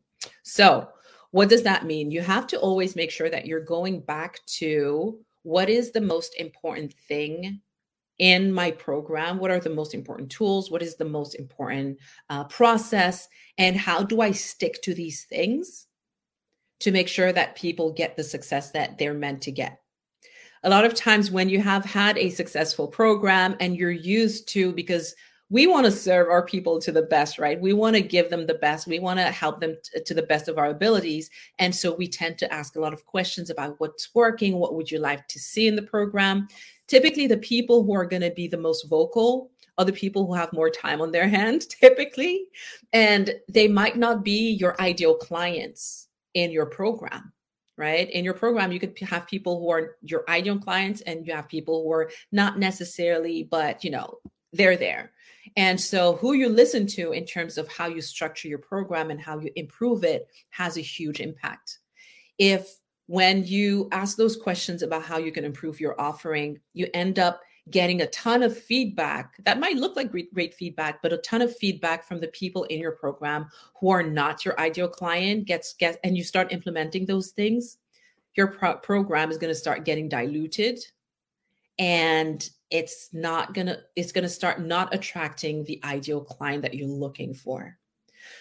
So, 0.43 0.89
what 1.31 1.49
does 1.49 1.63
that 1.63 1.85
mean? 1.85 2.11
You 2.11 2.21
have 2.21 2.45
to 2.47 2.59
always 2.59 2.95
make 2.95 3.09
sure 3.09 3.29
that 3.29 3.45
you're 3.45 3.63
going 3.63 4.01
back 4.01 4.45
to 4.57 5.17
what 5.43 5.69
is 5.69 5.91
the 5.91 6.01
most 6.01 6.35
important 6.35 6.93
thing 7.07 7.61
in 8.19 8.51
my 8.51 8.71
program? 8.71 9.39
What 9.39 9.51
are 9.51 9.59
the 9.59 9.69
most 9.69 9.93
important 9.93 10.29
tools? 10.29 10.69
What 10.69 10.83
is 10.83 10.95
the 10.95 11.05
most 11.05 11.35
important 11.35 11.97
uh, 12.29 12.43
process? 12.45 13.27
And 13.57 13.75
how 13.75 14.03
do 14.03 14.21
I 14.21 14.31
stick 14.31 14.81
to 14.83 14.93
these 14.93 15.23
things 15.25 15.87
to 16.81 16.91
make 16.91 17.07
sure 17.07 17.31
that 17.31 17.55
people 17.55 17.93
get 17.93 18.17
the 18.17 18.23
success 18.23 18.71
that 18.71 18.97
they're 18.97 19.13
meant 19.13 19.41
to 19.43 19.51
get. 19.51 19.79
A 20.63 20.69
lot 20.69 20.85
of 20.85 20.93
times, 20.93 21.31
when 21.31 21.49
you 21.49 21.59
have 21.61 21.85
had 21.85 22.17
a 22.17 22.29
successful 22.29 22.87
program 22.87 23.55
and 23.59 23.75
you're 23.75 23.89
used 23.89 24.47
to, 24.49 24.73
because 24.73 25.15
we 25.51 25.67
want 25.67 25.85
to 25.85 25.91
serve 25.91 26.29
our 26.29 26.43
people 26.43 26.79
to 26.79 26.91
the 26.91 27.03
best, 27.03 27.37
right? 27.37 27.59
We 27.59 27.73
want 27.73 27.95
to 27.97 28.01
give 28.01 28.29
them 28.29 28.47
the 28.47 28.55
best. 28.55 28.87
We 28.87 28.99
want 28.99 29.19
to 29.19 29.25
help 29.25 29.59
them 29.59 29.75
t- 29.83 30.01
to 30.01 30.13
the 30.13 30.23
best 30.23 30.47
of 30.47 30.57
our 30.57 30.69
abilities. 30.69 31.29
And 31.59 31.75
so 31.75 31.93
we 31.93 32.07
tend 32.07 32.37
to 32.39 32.51
ask 32.51 32.75
a 32.75 32.79
lot 32.79 32.93
of 32.93 33.05
questions 33.05 33.49
about 33.49 33.75
what's 33.79 34.15
working, 34.15 34.55
what 34.55 34.75
would 34.75 34.89
you 34.89 34.97
like 34.97 35.27
to 35.27 35.39
see 35.39 35.67
in 35.67 35.75
the 35.75 35.81
program 35.83 36.47
typically 36.91 37.25
the 37.25 37.37
people 37.37 37.85
who 37.85 37.95
are 37.95 38.05
going 38.05 38.21
to 38.21 38.31
be 38.31 38.49
the 38.49 38.57
most 38.57 38.89
vocal 38.89 39.49
are 39.77 39.85
the 39.85 39.93
people 39.93 40.27
who 40.27 40.33
have 40.33 40.51
more 40.51 40.69
time 40.69 40.99
on 40.99 41.09
their 41.09 41.27
hand 41.37 41.69
typically 41.69 42.47
and 42.91 43.33
they 43.47 43.67
might 43.67 43.95
not 43.95 44.25
be 44.25 44.51
your 44.51 44.79
ideal 44.81 45.15
clients 45.15 46.09
in 46.33 46.51
your 46.51 46.65
program 46.65 47.31
right 47.77 48.11
in 48.11 48.25
your 48.25 48.33
program 48.33 48.73
you 48.73 48.79
could 48.79 48.97
have 48.99 49.25
people 49.25 49.57
who 49.57 49.71
are 49.71 49.95
your 50.01 50.25
ideal 50.27 50.59
clients 50.59 50.99
and 51.01 51.25
you 51.25 51.33
have 51.33 51.47
people 51.47 51.81
who 51.83 51.91
are 51.93 52.11
not 52.33 52.59
necessarily 52.59 53.43
but 53.49 53.85
you 53.85 53.89
know 53.89 54.17
they're 54.53 54.77
there. 54.77 55.11
And 55.57 55.79
so 55.79 56.15
who 56.17 56.33
you 56.33 56.49
listen 56.49 56.85
to 56.87 57.11
in 57.11 57.25
terms 57.25 57.57
of 57.57 57.67
how 57.67 57.87
you 57.87 58.01
structure 58.01 58.47
your 58.47 58.59
program 58.59 59.09
and 59.09 59.19
how 59.19 59.39
you 59.39 59.51
improve 59.55 60.03
it 60.03 60.27
has 60.49 60.77
a 60.77 60.81
huge 60.81 61.19
impact. 61.19 61.79
If 62.37 62.77
when 63.11 63.43
you 63.43 63.89
ask 63.91 64.15
those 64.15 64.37
questions 64.37 64.83
about 64.83 65.03
how 65.03 65.17
you 65.17 65.33
can 65.33 65.43
improve 65.43 65.81
your 65.81 65.99
offering 65.99 66.57
you 66.73 66.87
end 66.93 67.19
up 67.19 67.41
getting 67.69 68.01
a 68.01 68.07
ton 68.07 68.41
of 68.41 68.57
feedback 68.57 69.35
that 69.43 69.59
might 69.59 69.75
look 69.75 69.97
like 69.97 70.09
great, 70.09 70.33
great, 70.33 70.53
feedback 70.53 71.01
but 71.01 71.11
a 71.11 71.17
ton 71.17 71.41
of 71.41 71.53
feedback 71.57 72.07
from 72.07 72.21
the 72.21 72.29
people 72.29 72.63
in 72.65 72.79
your 72.79 72.93
program 72.93 73.47
who 73.79 73.89
are 73.89 74.01
not 74.01 74.45
your 74.45 74.57
ideal 74.59 74.87
client 74.87 75.45
gets 75.45 75.73
get 75.73 75.99
and 76.05 76.15
you 76.15 76.23
start 76.23 76.53
implementing 76.53 77.05
those 77.05 77.31
things 77.31 77.79
your 78.35 78.47
pro- 78.47 78.77
program 78.77 79.29
is 79.29 79.37
going 79.37 79.51
to 79.51 79.59
start 79.59 79.83
getting 79.83 80.07
diluted 80.07 80.79
and 81.79 82.49
it's 82.69 83.09
not 83.13 83.53
to 83.67 83.79
it's 83.95 84.11
to 84.23 84.29
start 84.29 84.61
not 84.61 84.93
attracting 84.93 85.63
the 85.65 85.79
ideal 85.83 86.21
client 86.21 86.61
that 86.61 86.73
you're 86.73 86.87
looking 86.87 87.33
for 87.33 87.77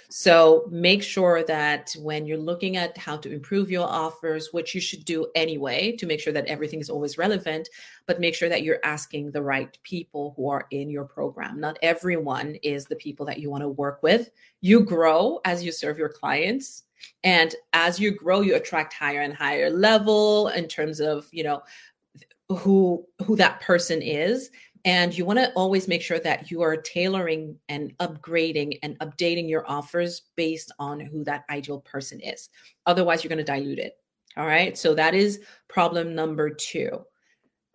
so 0.09 0.67
make 0.71 1.03
sure 1.03 1.45
that 1.45 1.95
when 2.01 2.27
you're 2.27 2.39
looking 2.39 2.77
at 2.77 2.97
how 2.99 3.17
to 3.19 3.33
improve 3.33 3.71
your 3.71 3.87
offers, 3.89 4.53
which 4.53 4.75
you 4.75 4.81
should 4.81 5.05
do 5.05 5.27
anyway 5.35 5.93
to 5.93 6.07
make 6.07 6.21
sure 6.21 6.33
that 6.33 6.47
everything 6.47 6.81
is 6.81 6.91
always 6.91 7.19
relevant, 7.19 7.69
but 8.07 8.21
make 8.21 8.35
sure 8.35 8.49
that 8.49 8.63
you're 8.63 8.81
asking 8.83 9.31
the 9.31 9.43
right 9.43 9.79
people 9.83 10.35
who 10.37 10.49
are 10.49 10.67
in 10.71 10.91
your 10.91 11.05
program. 11.05 11.61
Not 11.61 11.79
everyone 11.83 12.57
is 12.63 12.87
the 12.87 12.97
people 12.97 13.25
that 13.27 13.39
you 13.39 13.51
want 13.51 13.63
to 13.63 13.69
work 13.69 14.03
with. 14.03 14.31
You 14.61 14.81
grow 14.81 15.41
as 15.45 15.63
you 15.63 15.73
serve 15.73 15.99
your 15.99 16.09
clients. 16.09 16.85
And 17.25 17.55
as 17.73 17.99
you 17.99 18.11
grow, 18.11 18.43
you 18.43 18.57
attract 18.57 18.93
higher 18.93 19.23
and 19.23 19.33
higher 19.33 19.71
level 19.71 20.49
in 20.49 20.69
terms 20.69 21.01
of, 21.01 21.27
you 21.33 21.43
know, 21.43 21.63
who 22.57 23.04
who 23.25 23.37
that 23.37 23.61
person 23.61 24.02
is 24.02 24.50
and 24.85 25.16
you 25.16 25.25
want 25.25 25.38
to 25.38 25.52
always 25.52 25.88
make 25.88 26.02
sure 26.02 26.19
that 26.21 26.50
you 26.50 26.62
are 26.62 26.76
tailoring 26.76 27.59
and 27.69 27.97
upgrading 27.99 28.78
and 28.83 28.99
updating 29.00 29.49
your 29.49 29.69
offers 29.71 30.23
based 30.37 30.73
on 30.78 31.00
who 31.00 31.23
that 31.25 31.45
ideal 31.50 31.80
person 31.80 32.21
is. 32.21 32.49
Otherwise, 32.87 33.23
you're 33.23 33.28
going 33.28 33.45
to 33.45 33.45
dilute 33.45 33.78
it. 33.78 33.95
All 34.37 34.47
right. 34.47 34.78
So 34.78 34.95
that 34.95 35.14
is 35.14 35.40
problem 35.69 36.14
number 36.14 36.49
two. 36.49 37.04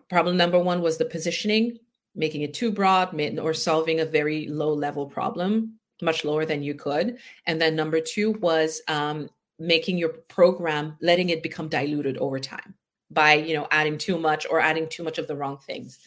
Problem 0.10 0.38
number 0.38 0.60
one 0.60 0.82
was 0.82 0.98
the 0.98 1.06
positioning, 1.06 1.78
making 2.16 2.42
it 2.42 2.54
too 2.54 2.72
broad 2.72 3.20
or 3.40 3.54
solving 3.54 4.00
a 4.00 4.06
very 4.06 4.48
low 4.48 4.74
level 4.74 5.06
problem, 5.06 5.78
much 6.02 6.26
lower 6.26 6.46
than 6.46 6.64
you 6.64 6.74
could. 6.74 7.18
And 7.46 7.62
then 7.62 7.76
number 7.76 8.00
two 8.00 8.32
was 8.34 8.82
um, 8.88 9.30
making 9.60 9.98
your 9.98 10.10
program, 10.10 10.98
letting 11.02 11.30
it 11.30 11.44
become 11.44 11.70
diluted 11.70 12.18
over 12.18 12.40
time 12.40 12.74
by 13.12 13.34
you 13.34 13.54
know 13.54 13.68
adding 13.72 13.98
too 13.98 14.18
much 14.18 14.46
or 14.50 14.60
adding 14.60 14.88
too 14.90 15.04
much 15.04 15.18
of 15.18 15.28
the 15.28 15.36
wrong 15.36 15.58
things 15.66 16.00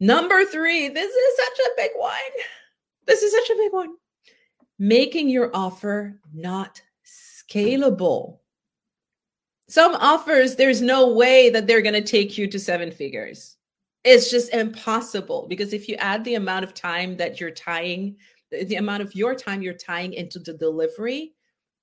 Number 0.00 0.44
three, 0.44 0.88
this 0.88 1.12
is 1.12 1.36
such 1.36 1.66
a 1.66 1.70
big 1.76 1.90
one. 1.96 2.12
This 3.06 3.22
is 3.22 3.32
such 3.32 3.50
a 3.50 3.58
big 3.58 3.72
one. 3.72 3.94
Making 4.78 5.30
your 5.30 5.50
offer 5.54 6.20
not 6.34 6.82
scalable. 7.04 8.38
Some 9.68 9.94
offers, 9.94 10.54
there's 10.54 10.82
no 10.82 11.12
way 11.14 11.48
that 11.50 11.66
they're 11.66 11.82
going 11.82 11.94
to 11.94 12.02
take 12.02 12.36
you 12.36 12.46
to 12.46 12.58
seven 12.58 12.90
figures. 12.90 13.56
It's 14.04 14.30
just 14.30 14.52
impossible 14.52 15.46
because 15.48 15.72
if 15.72 15.88
you 15.88 15.96
add 15.96 16.22
the 16.24 16.34
amount 16.34 16.64
of 16.64 16.74
time 16.74 17.16
that 17.16 17.40
you're 17.40 17.50
tying, 17.50 18.16
the 18.50 18.76
amount 18.76 19.02
of 19.02 19.14
your 19.14 19.34
time 19.34 19.62
you're 19.62 19.74
tying 19.74 20.12
into 20.12 20.38
the 20.38 20.52
delivery, 20.52 21.35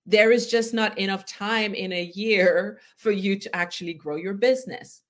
there 0.05 0.31
is 0.31 0.49
just 0.49 0.73
not 0.73 0.97
enough 0.97 1.25
time 1.25 1.73
in 1.73 1.93
a 1.93 2.11
year 2.15 2.79
for 2.97 3.11
you 3.11 3.37
to 3.39 3.55
actually 3.55 3.93
grow 3.93 4.15
your 4.15 4.33
business 4.33 5.03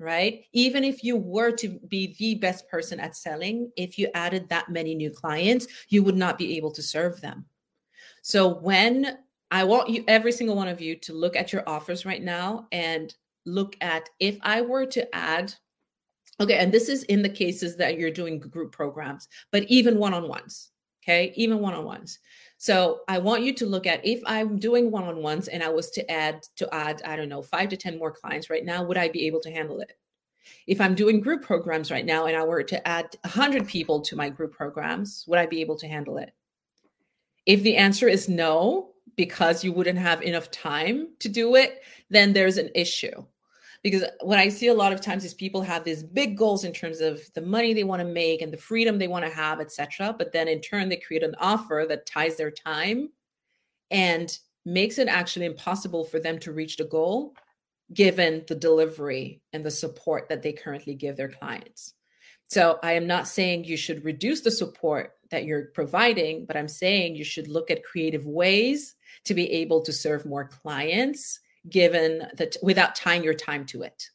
right? 0.00 0.46
Even 0.52 0.82
if 0.82 1.04
you 1.04 1.14
were 1.14 1.52
to 1.52 1.68
be 1.88 2.16
the 2.18 2.34
best 2.36 2.68
person 2.68 2.98
at 2.98 3.14
selling, 3.14 3.70
if 3.76 3.98
you 3.98 4.08
added 4.14 4.48
that 4.48 4.70
many 4.70 4.94
new 4.94 5.10
clients, 5.10 5.66
you 5.90 6.02
would 6.02 6.16
not 6.16 6.38
be 6.38 6.56
able 6.56 6.72
to 6.72 6.82
serve 6.82 7.20
them. 7.20 7.44
So 8.22 8.48
when 8.48 9.18
I 9.50 9.64
want 9.64 9.90
you, 9.90 10.04
every 10.08 10.32
single 10.32 10.56
one 10.56 10.68
of 10.68 10.80
you, 10.80 10.96
to 10.96 11.12
look 11.12 11.36
at 11.36 11.52
your 11.52 11.68
offers 11.68 12.06
right 12.06 12.22
now 12.22 12.66
and 12.72 13.14
look 13.44 13.76
at 13.82 14.08
if 14.18 14.38
I 14.42 14.62
were 14.62 14.86
to 14.86 15.14
add, 15.14 15.54
okay, 16.40 16.56
and 16.56 16.72
this 16.72 16.88
is 16.88 17.02
in 17.04 17.20
the 17.20 17.28
cases 17.28 17.76
that 17.76 17.98
you're 17.98 18.10
doing 18.10 18.38
group 18.38 18.72
programs, 18.72 19.28
but 19.52 19.64
even 19.64 19.98
one 19.98 20.14
on 20.14 20.28
ones, 20.28 20.70
okay, 21.04 21.32
even 21.36 21.58
one 21.58 21.74
on 21.74 21.84
ones. 21.84 22.18
So 22.62 23.00
I 23.08 23.16
want 23.16 23.42
you 23.42 23.54
to 23.54 23.64
look 23.64 23.86
at 23.86 24.04
if 24.06 24.20
I'm 24.26 24.58
doing 24.58 24.90
one-on-ones 24.90 25.48
and 25.48 25.62
I 25.62 25.70
was 25.70 25.90
to 25.92 26.10
add 26.10 26.42
to 26.56 26.68
add, 26.74 27.00
I 27.06 27.16
don't 27.16 27.30
know, 27.30 27.40
five 27.40 27.70
to 27.70 27.76
10 27.78 27.98
more 27.98 28.10
clients 28.10 28.50
right 28.50 28.66
now, 28.66 28.84
would 28.84 28.98
I 28.98 29.08
be 29.08 29.26
able 29.26 29.40
to 29.40 29.50
handle 29.50 29.80
it? 29.80 29.96
If 30.66 30.78
I'm 30.78 30.94
doing 30.94 31.22
group 31.22 31.42
programs 31.42 31.90
right 31.90 32.04
now 32.04 32.26
and 32.26 32.36
I 32.36 32.44
were 32.44 32.62
to 32.62 32.86
add 32.86 33.16
100 33.22 33.66
people 33.66 34.02
to 34.02 34.14
my 34.14 34.28
group 34.28 34.52
programs, 34.52 35.24
would 35.26 35.38
I 35.38 35.46
be 35.46 35.62
able 35.62 35.78
to 35.78 35.88
handle 35.88 36.18
it? 36.18 36.34
If 37.46 37.62
the 37.62 37.78
answer 37.78 38.08
is 38.08 38.28
no, 38.28 38.90
because 39.16 39.64
you 39.64 39.72
wouldn't 39.72 39.98
have 39.98 40.20
enough 40.20 40.50
time 40.50 41.14
to 41.20 41.30
do 41.30 41.54
it, 41.54 41.80
then 42.10 42.34
there's 42.34 42.58
an 42.58 42.68
issue 42.74 43.24
because 43.82 44.04
what 44.20 44.38
i 44.38 44.48
see 44.48 44.68
a 44.68 44.74
lot 44.74 44.92
of 44.92 45.00
times 45.00 45.24
is 45.24 45.34
people 45.34 45.62
have 45.62 45.84
these 45.84 46.02
big 46.02 46.36
goals 46.36 46.64
in 46.64 46.72
terms 46.72 47.00
of 47.00 47.20
the 47.34 47.40
money 47.40 47.72
they 47.72 47.84
want 47.84 48.00
to 48.00 48.06
make 48.06 48.42
and 48.42 48.52
the 48.52 48.56
freedom 48.56 48.98
they 48.98 49.08
want 49.08 49.24
to 49.24 49.30
have 49.30 49.60
etc 49.60 50.14
but 50.16 50.32
then 50.32 50.48
in 50.48 50.60
turn 50.60 50.88
they 50.88 50.96
create 50.96 51.22
an 51.22 51.34
offer 51.38 51.86
that 51.88 52.06
ties 52.06 52.36
their 52.36 52.50
time 52.50 53.08
and 53.90 54.38
makes 54.64 54.98
it 54.98 55.08
actually 55.08 55.46
impossible 55.46 56.04
for 56.04 56.20
them 56.20 56.38
to 56.38 56.52
reach 56.52 56.76
the 56.76 56.84
goal 56.84 57.34
given 57.94 58.44
the 58.46 58.54
delivery 58.54 59.40
and 59.52 59.64
the 59.64 59.70
support 59.70 60.28
that 60.28 60.42
they 60.42 60.52
currently 60.52 60.94
give 60.94 61.16
their 61.16 61.28
clients. 61.28 61.94
So 62.44 62.78
i 62.82 62.92
am 62.92 63.06
not 63.06 63.28
saying 63.28 63.64
you 63.64 63.76
should 63.76 64.04
reduce 64.04 64.40
the 64.40 64.50
support 64.50 65.14
that 65.30 65.44
you're 65.44 65.66
providing 65.66 66.44
but 66.46 66.56
i'm 66.56 66.68
saying 66.68 67.14
you 67.14 67.24
should 67.24 67.46
look 67.46 67.70
at 67.70 67.84
creative 67.84 68.26
ways 68.26 68.96
to 69.24 69.34
be 69.34 69.50
able 69.50 69.80
to 69.82 69.92
serve 69.92 70.26
more 70.26 70.48
clients 70.48 71.40
given 71.68 72.26
that 72.36 72.56
without 72.62 72.94
tying 72.94 73.22
your 73.22 73.34
time 73.34 73.66
to 73.66 73.82
it 73.82 74.10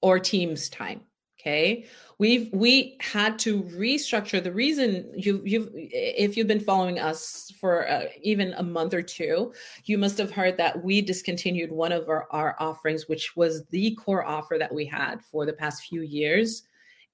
or 0.00 0.18
team's 0.18 0.68
time 0.68 1.02
okay? 1.40 1.86
We've 2.18 2.50
we 2.52 2.98
had 3.00 3.38
to 3.40 3.62
restructure 3.62 4.42
the 4.42 4.52
reason 4.52 5.10
you 5.16 5.42
you've 5.44 5.70
if 5.74 6.36
you've 6.36 6.46
been 6.46 6.60
following 6.60 6.98
us 6.98 7.50
for 7.58 7.88
uh, 7.88 8.04
even 8.22 8.52
a 8.54 8.62
month 8.62 8.92
or 8.92 9.02
two 9.02 9.52
you 9.84 9.96
must 9.96 10.18
have 10.18 10.30
heard 10.30 10.56
that 10.58 10.84
we 10.84 11.00
discontinued 11.00 11.72
one 11.72 11.92
of 11.92 12.08
our, 12.08 12.26
our 12.30 12.56
offerings 12.58 13.08
which 13.08 13.36
was 13.36 13.64
the 13.66 13.94
core 13.94 14.24
offer 14.24 14.56
that 14.58 14.74
we 14.74 14.84
had 14.84 15.22
for 15.22 15.46
the 15.46 15.52
past 15.52 15.84
few 15.84 16.02
years. 16.02 16.64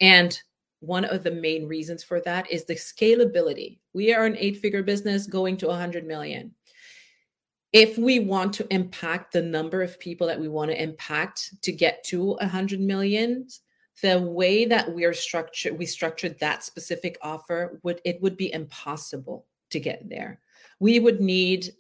And 0.01 0.39
one 0.81 1.05
of 1.05 1.23
the 1.23 1.31
main 1.31 1.67
reasons 1.67 2.05
for 2.05 2.21
that 2.21 2.51
is 2.51 2.65
the 2.65 2.75
scalability. 2.75 3.79
We 3.95 4.13
are 4.13 4.27
an 4.27 4.37
eight 4.39 4.59
figure 4.59 4.83
business 4.83 5.27
going 5.27 5.57
to 5.59 5.69
100 5.69 6.07
million 6.07 6.53
if 7.77 7.99
we 7.99 8.21
want 8.21 8.53
to 8.55 8.67
impact 8.73 9.33
the 9.33 9.43
number 9.43 9.83
of 9.83 10.01
people 10.01 10.27
that 10.27 10.41
we 10.41 10.49
want 10.49 10.71
to 10.71 10.83
impact 10.83 11.55
to 11.63 11.73
get 11.73 12.03
to 12.05 12.35
100 12.35 12.81
million 12.81 13.47
the 14.03 14.21
way 14.21 14.65
that 14.65 14.95
we 14.95 15.05
are 15.05 15.15
structured 15.15 15.79
we 15.79 15.87
structured 15.87 16.39
that 16.39 16.63
specific 16.63 17.19
offer 17.23 17.79
would 17.83 18.01
it 18.05 18.21
would 18.21 18.37
be 18.37 18.53
impossible 18.53 19.47
to 19.71 19.81
get 19.81 20.09
there. 20.09 20.41
We 20.81 21.01
would 21.01 21.21
need 21.21 21.73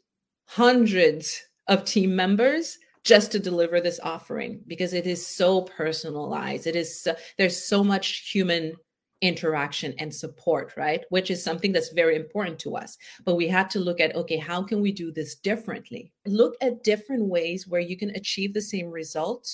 hundreds 0.46 1.42
of 1.68 1.84
team 1.84 2.14
members 2.14 2.78
just 3.04 3.30
to 3.32 3.38
deliver 3.38 3.80
this 3.80 4.00
offering 4.02 4.60
because 4.66 4.92
it 4.92 5.06
is 5.06 5.24
so 5.26 5.62
personalized. 5.62 6.66
It 6.66 6.76
is 6.76 7.00
so, 7.00 7.14
there's 7.38 7.64
so 7.64 7.84
much 7.84 8.30
human 8.30 8.74
interaction 9.22 9.94
and 9.98 10.14
support, 10.14 10.74
right? 10.76 11.04
Which 11.10 11.30
is 11.30 11.42
something 11.42 11.72
that's 11.72 11.92
very 11.92 12.16
important 12.16 12.58
to 12.60 12.76
us. 12.76 12.98
But 13.24 13.36
we 13.36 13.48
had 13.48 13.70
to 13.70 13.80
look 13.80 14.00
at 14.00 14.14
okay, 14.14 14.36
how 14.36 14.62
can 14.62 14.80
we 14.80 14.92
do 14.92 15.10
this 15.10 15.36
differently? 15.36 16.12
Look 16.26 16.54
at 16.60 16.84
different 16.84 17.24
ways 17.24 17.66
where 17.66 17.80
you 17.80 17.96
can 17.96 18.10
achieve 18.10 18.52
the 18.52 18.62
same 18.62 18.90
result 18.90 19.48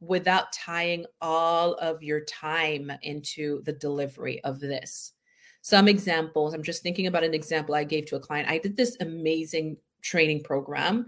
without 0.00 0.52
tying 0.52 1.06
all 1.20 1.74
of 1.74 2.02
your 2.02 2.20
time 2.24 2.90
into 3.02 3.62
the 3.62 3.72
delivery 3.72 4.42
of 4.42 4.58
this. 4.58 5.12
Some 5.62 5.86
examples, 5.86 6.54
I'm 6.54 6.62
just 6.62 6.82
thinking 6.82 7.06
about 7.06 7.22
an 7.22 7.34
example 7.34 7.74
I 7.74 7.84
gave 7.84 8.06
to 8.06 8.16
a 8.16 8.20
client. 8.20 8.48
I 8.48 8.58
did 8.58 8.76
this 8.76 8.96
amazing 9.00 9.76
training 10.00 10.42
program 10.42 11.06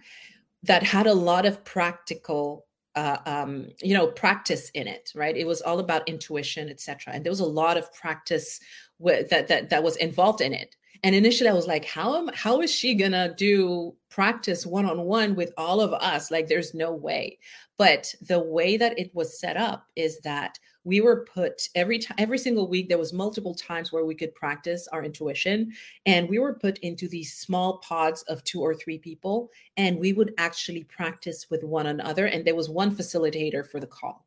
that 0.63 0.85
had 0.85 1.09
a 1.09 1.13
lot 1.13 1.45
of 1.45 1.65
practical 1.65 2.67
uh, 2.97 3.19
um, 3.27 3.67
you 3.83 3.95
know 3.95 4.07
practice 4.07 4.71
in 4.71 4.87
it 4.87 5.13
right? 5.15 5.37
It 5.37 5.47
was 5.47 5.63
all 5.63 5.79
about 5.81 6.09
intuition 6.09 6.69
etc 6.69 7.15
and 7.15 7.25
there 7.25 7.33
was 7.33 7.41
a 7.41 7.47
lot 7.47 7.77
of 7.77 7.93
practice 7.93 8.61
with, 8.99 9.31
that 9.31 9.49
that 9.49 9.71
that 9.71 9.83
was 9.83 9.97
involved 9.97 10.41
in 10.41 10.53
it 10.53 10.77
and 11.03 11.15
initially 11.15 11.51
i 11.51 11.53
was 11.53 11.67
like 11.67 11.85
how 11.85 12.17
am 12.17 12.31
how 12.35 12.61
is 12.61 12.73
she 12.73 12.95
gonna 12.95 13.35
do 13.35 13.95
practice 14.15 14.65
one-on-one 14.65 15.35
with 15.35 15.53
all 15.57 15.81
of 15.81 15.93
us? 15.93 16.31
Like 16.31 16.47
there's 16.47 16.73
no 16.73 16.93
way. 16.93 17.37
But 17.79 18.15
the 18.29 18.39
way 18.39 18.77
that 18.77 18.97
it 18.97 19.13
was 19.13 19.41
set 19.41 19.57
up 19.57 19.89
is 19.97 20.21
that 20.21 20.57
we 20.85 21.01
were 21.01 21.27
put 21.35 21.69
every 21.75 21.99
time 21.99 22.15
every 22.19 22.39
single 22.39 22.69
week 22.69 22.89
there 22.89 22.99
was 22.99 23.13
multiple 23.13 23.57
times 23.57 23.91
where 23.91 24.05
we 24.05 24.15
could 24.15 24.33
practice 24.37 24.87
our 24.89 25.03
intuition 25.03 25.73
and 26.07 26.29
we 26.29 26.39
were 26.39 26.55
put 26.55 26.79
into 26.79 27.09
these 27.09 27.35
small 27.35 27.79
pods 27.79 28.23
of 28.25 28.45
two 28.45 28.61
or 28.61 28.75
three 28.75 28.99
people 28.99 29.51
and 29.79 29.99
we 29.99 30.13
would 30.13 30.35
actually 30.39 30.85
practice 30.85 31.47
with 31.51 31.65
one 31.65 31.87
another 31.87 32.27
and 32.27 32.45
there 32.45 32.55
was 32.55 32.69
one 32.69 32.95
facilitator 32.95 33.67
for 33.67 33.81
the 33.81 33.87
call 33.87 34.27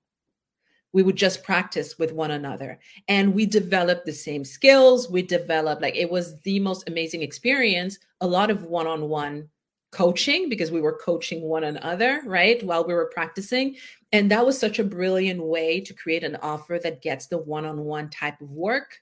we 0.98 1.04
would 1.04 1.16
just 1.16 1.44
practice 1.44 2.00
with 2.00 2.12
one 2.12 2.32
another. 2.32 2.80
And 3.08 3.36
we 3.36 3.46
developed 3.46 4.08
the 4.08 4.12
same 4.12 4.44
skills. 4.44 5.12
We 5.12 5.22
developed 5.22 5.80
like 5.80 5.96
it 5.96 6.10
was 6.10 6.42
the 6.42 6.60
most 6.60 6.90
amazing 6.90 7.22
experience 7.22 8.00
a 8.22 8.26
lot 8.26 8.50
of 8.50 8.64
one-on-one 8.64 9.48
coaching 9.92 10.50
because 10.50 10.72
we 10.72 10.82
were 10.82 10.98
coaching 10.98 11.44
one 11.44 11.66
another 11.66 12.24
right 12.26 12.64
while 12.64 12.84
we 12.84 12.96
were 12.96 13.12
practicing. 13.14 13.76
And 14.12 14.32
that 14.32 14.44
was 14.44 14.58
such 14.58 14.80
a 14.80 14.84
brilliant 14.84 15.44
way 15.44 15.82
to 15.82 15.94
create 15.94 16.24
an 16.24 16.38
offer 16.38 16.80
that 16.82 17.04
gets 17.04 17.28
the 17.28 17.38
one-on-one 17.38 18.10
type 18.10 18.42
of 18.42 18.50
work 18.50 18.98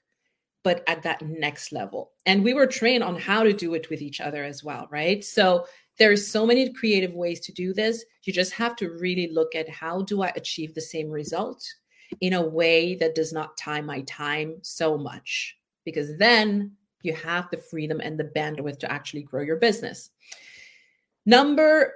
but 0.64 0.82
at 0.88 1.02
that 1.04 1.22
next 1.22 1.72
level. 1.72 2.10
And 2.26 2.44
we 2.44 2.52
were 2.52 2.66
trained 2.66 3.04
on 3.04 3.16
how 3.16 3.42
to 3.42 3.54
do 3.54 3.72
it 3.72 3.88
with 3.88 4.02
each 4.02 4.20
other 4.20 4.44
as 4.44 4.62
well 4.62 4.86
right? 4.90 5.24
So 5.24 5.64
there's 5.98 6.26
so 6.26 6.44
many 6.44 6.70
creative 6.74 7.14
ways 7.14 7.40
to 7.40 7.52
do 7.52 7.72
this. 7.72 8.04
You 8.24 8.34
just 8.34 8.52
have 8.52 8.76
to 8.76 8.90
really 8.90 9.30
look 9.32 9.54
at 9.54 9.66
how 9.70 10.02
do 10.02 10.20
i 10.20 10.30
achieve 10.36 10.74
the 10.74 10.80
same 10.82 11.08
result 11.08 11.64
in 12.20 12.34
a 12.34 12.42
way 12.42 12.94
that 12.94 13.14
does 13.14 13.32
not 13.32 13.56
tie 13.56 13.80
my 13.80 14.00
time 14.02 14.56
so 14.62 14.96
much 14.96 15.56
because 15.84 16.16
then 16.18 16.72
you 17.02 17.12
have 17.14 17.48
the 17.50 17.56
freedom 17.56 18.00
and 18.00 18.18
the 18.18 18.32
bandwidth 18.36 18.78
to 18.78 18.90
actually 18.90 19.22
grow 19.22 19.42
your 19.42 19.56
business 19.56 20.10
number 21.24 21.92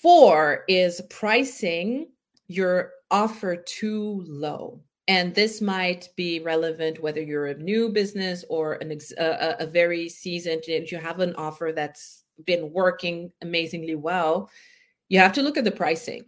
four 0.00 0.64
is 0.68 1.00
pricing 1.10 2.08
your 2.48 2.92
offer 3.10 3.56
too 3.56 4.24
low 4.26 4.80
and 5.08 5.34
this 5.34 5.60
might 5.60 6.08
be 6.16 6.40
relevant 6.40 7.02
whether 7.02 7.20
you're 7.20 7.48
a 7.48 7.58
new 7.58 7.88
business 7.88 8.44
or 8.48 8.74
an 8.74 8.92
ex- 8.92 9.12
a, 9.18 9.56
a 9.60 9.66
very 9.66 10.08
seasoned 10.08 10.62
if 10.68 10.92
you 10.92 10.98
have 10.98 11.20
an 11.20 11.34
offer 11.36 11.72
that's 11.74 12.22
been 12.44 12.72
working 12.72 13.32
amazingly 13.42 13.94
well, 13.94 14.50
you 15.08 15.18
have 15.18 15.32
to 15.34 15.42
look 15.42 15.56
at 15.56 15.64
the 15.64 15.70
pricing. 15.70 16.24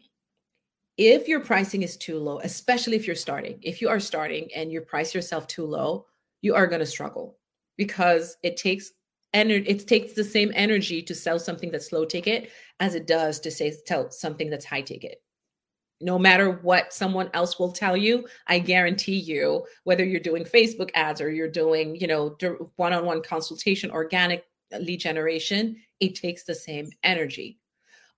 If 0.97 1.27
your 1.27 1.41
pricing 1.41 1.83
is 1.83 1.97
too 1.97 2.19
low, 2.19 2.39
especially 2.41 2.97
if 2.97 3.07
you're 3.07 3.17
starting, 3.17 3.59
if 3.63 3.81
you 3.81 3.89
are 3.89 4.01
starting 4.01 4.49
and 4.55 4.71
you 4.71 4.81
price 4.81 5.15
yourself 5.15 5.47
too 5.47 5.67
low, 5.67 6.07
you 6.41 6.55
are 6.55 6.67
going 6.67 6.81
to 6.81 6.87
struggle 6.87 7.39
because 7.77 8.37
it 8.43 8.57
takes 8.57 8.93
energy 9.33 9.67
it 9.69 9.89
takes 9.89 10.13
the 10.13 10.23
same 10.23 10.53
energy 10.55 11.03
to 11.03 11.13
sell 11.13 11.41
something 11.41 11.73
that's 11.73 11.91
low 11.91 12.05
ticket 12.05 12.51
as 12.79 12.95
it 12.95 13.09
does 13.09 13.41
to 13.41 13.51
say 13.51 13.75
tell 13.85 14.09
something 14.09 14.49
that's 14.49 14.65
high 14.65 14.81
ticket 14.81 15.21
no 16.01 16.17
matter 16.21 16.53
what 16.63 16.93
someone 16.93 17.29
else 17.35 17.59
will 17.59 17.73
tell 17.73 17.97
you 17.97 18.25
i 18.47 18.61
guarantee 18.61 19.17
you 19.17 19.67
whether 19.83 20.05
you're 20.05 20.21
doing 20.21 20.45
facebook 20.45 20.91
ads 20.95 21.21
or 21.21 21.33
you're 21.33 21.51
doing 21.51 21.97
you 21.97 22.07
know 22.07 22.37
one-on-one 22.77 23.21
consultation 23.23 23.91
organic 23.91 24.45
lead 24.81 25.01
generation, 25.01 25.77
it 26.01 26.15
takes 26.15 26.45
the 26.45 26.55
same 26.55 26.91
energy. 27.03 27.59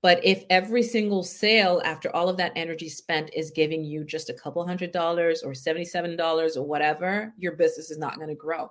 But 0.03 0.25
if 0.25 0.45
every 0.51 0.83
single 0.83 1.23
sale 1.23 1.81
after 1.85 2.15
all 2.15 2.29
of 2.29 2.37
that 2.37 2.53
energy 2.55 2.89
spent 2.89 3.31
is 3.35 3.51
giving 3.51 3.83
you 3.83 4.05
just 4.05 4.31
a 4.31 4.35
couple 4.35 4.67
hundred 4.67 4.93
dollars 4.93 5.43
or 5.43 5.53
$77 5.53 6.57
or 6.57 6.63
whatever, 6.63 7.33
your 7.39 7.53
business 7.53 7.91
is 7.91 7.99
not 7.99 8.17
going 8.17 8.29
to 8.29 8.35
grow. 8.35 8.71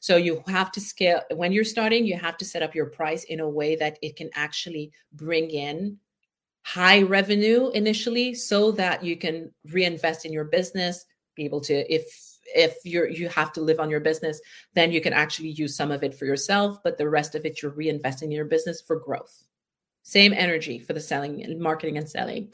So 0.00 0.16
you 0.16 0.42
have 0.46 0.72
to 0.72 0.80
scale 0.80 1.22
when 1.34 1.52
you're 1.52 1.64
starting, 1.64 2.04
you 2.04 2.16
have 2.18 2.36
to 2.38 2.44
set 2.44 2.62
up 2.62 2.74
your 2.74 2.86
price 2.86 3.24
in 3.24 3.40
a 3.40 3.48
way 3.48 3.76
that 3.76 3.98
it 4.02 4.16
can 4.16 4.30
actually 4.34 4.92
bring 5.12 5.50
in 5.50 5.98
high 6.62 7.02
revenue 7.02 7.70
initially 7.70 8.34
so 8.34 8.72
that 8.72 9.04
you 9.04 9.16
can 9.16 9.52
reinvest 9.70 10.24
in 10.24 10.32
your 10.32 10.44
business, 10.44 11.04
be 11.36 11.44
able 11.44 11.60
to 11.60 11.92
if 11.92 12.34
if 12.54 12.76
you're 12.84 13.08
you 13.08 13.28
have 13.28 13.52
to 13.52 13.60
live 13.60 13.80
on 13.80 13.90
your 13.90 14.00
business 14.00 14.40
then 14.74 14.92
you 14.92 15.00
can 15.00 15.12
actually 15.12 15.48
use 15.48 15.74
some 15.74 15.90
of 15.90 16.04
it 16.04 16.14
for 16.14 16.26
yourself 16.26 16.78
but 16.84 16.98
the 16.98 17.08
rest 17.08 17.34
of 17.34 17.44
it 17.44 17.62
you're 17.62 17.72
reinvesting 17.72 18.24
in 18.24 18.30
your 18.30 18.44
business 18.44 18.82
for 18.82 18.96
growth 19.00 19.43
same 20.04 20.32
energy 20.32 20.78
for 20.78 20.92
the 20.92 21.00
selling 21.00 21.42
and 21.42 21.60
marketing 21.60 21.98
and 21.98 22.08
selling 22.08 22.48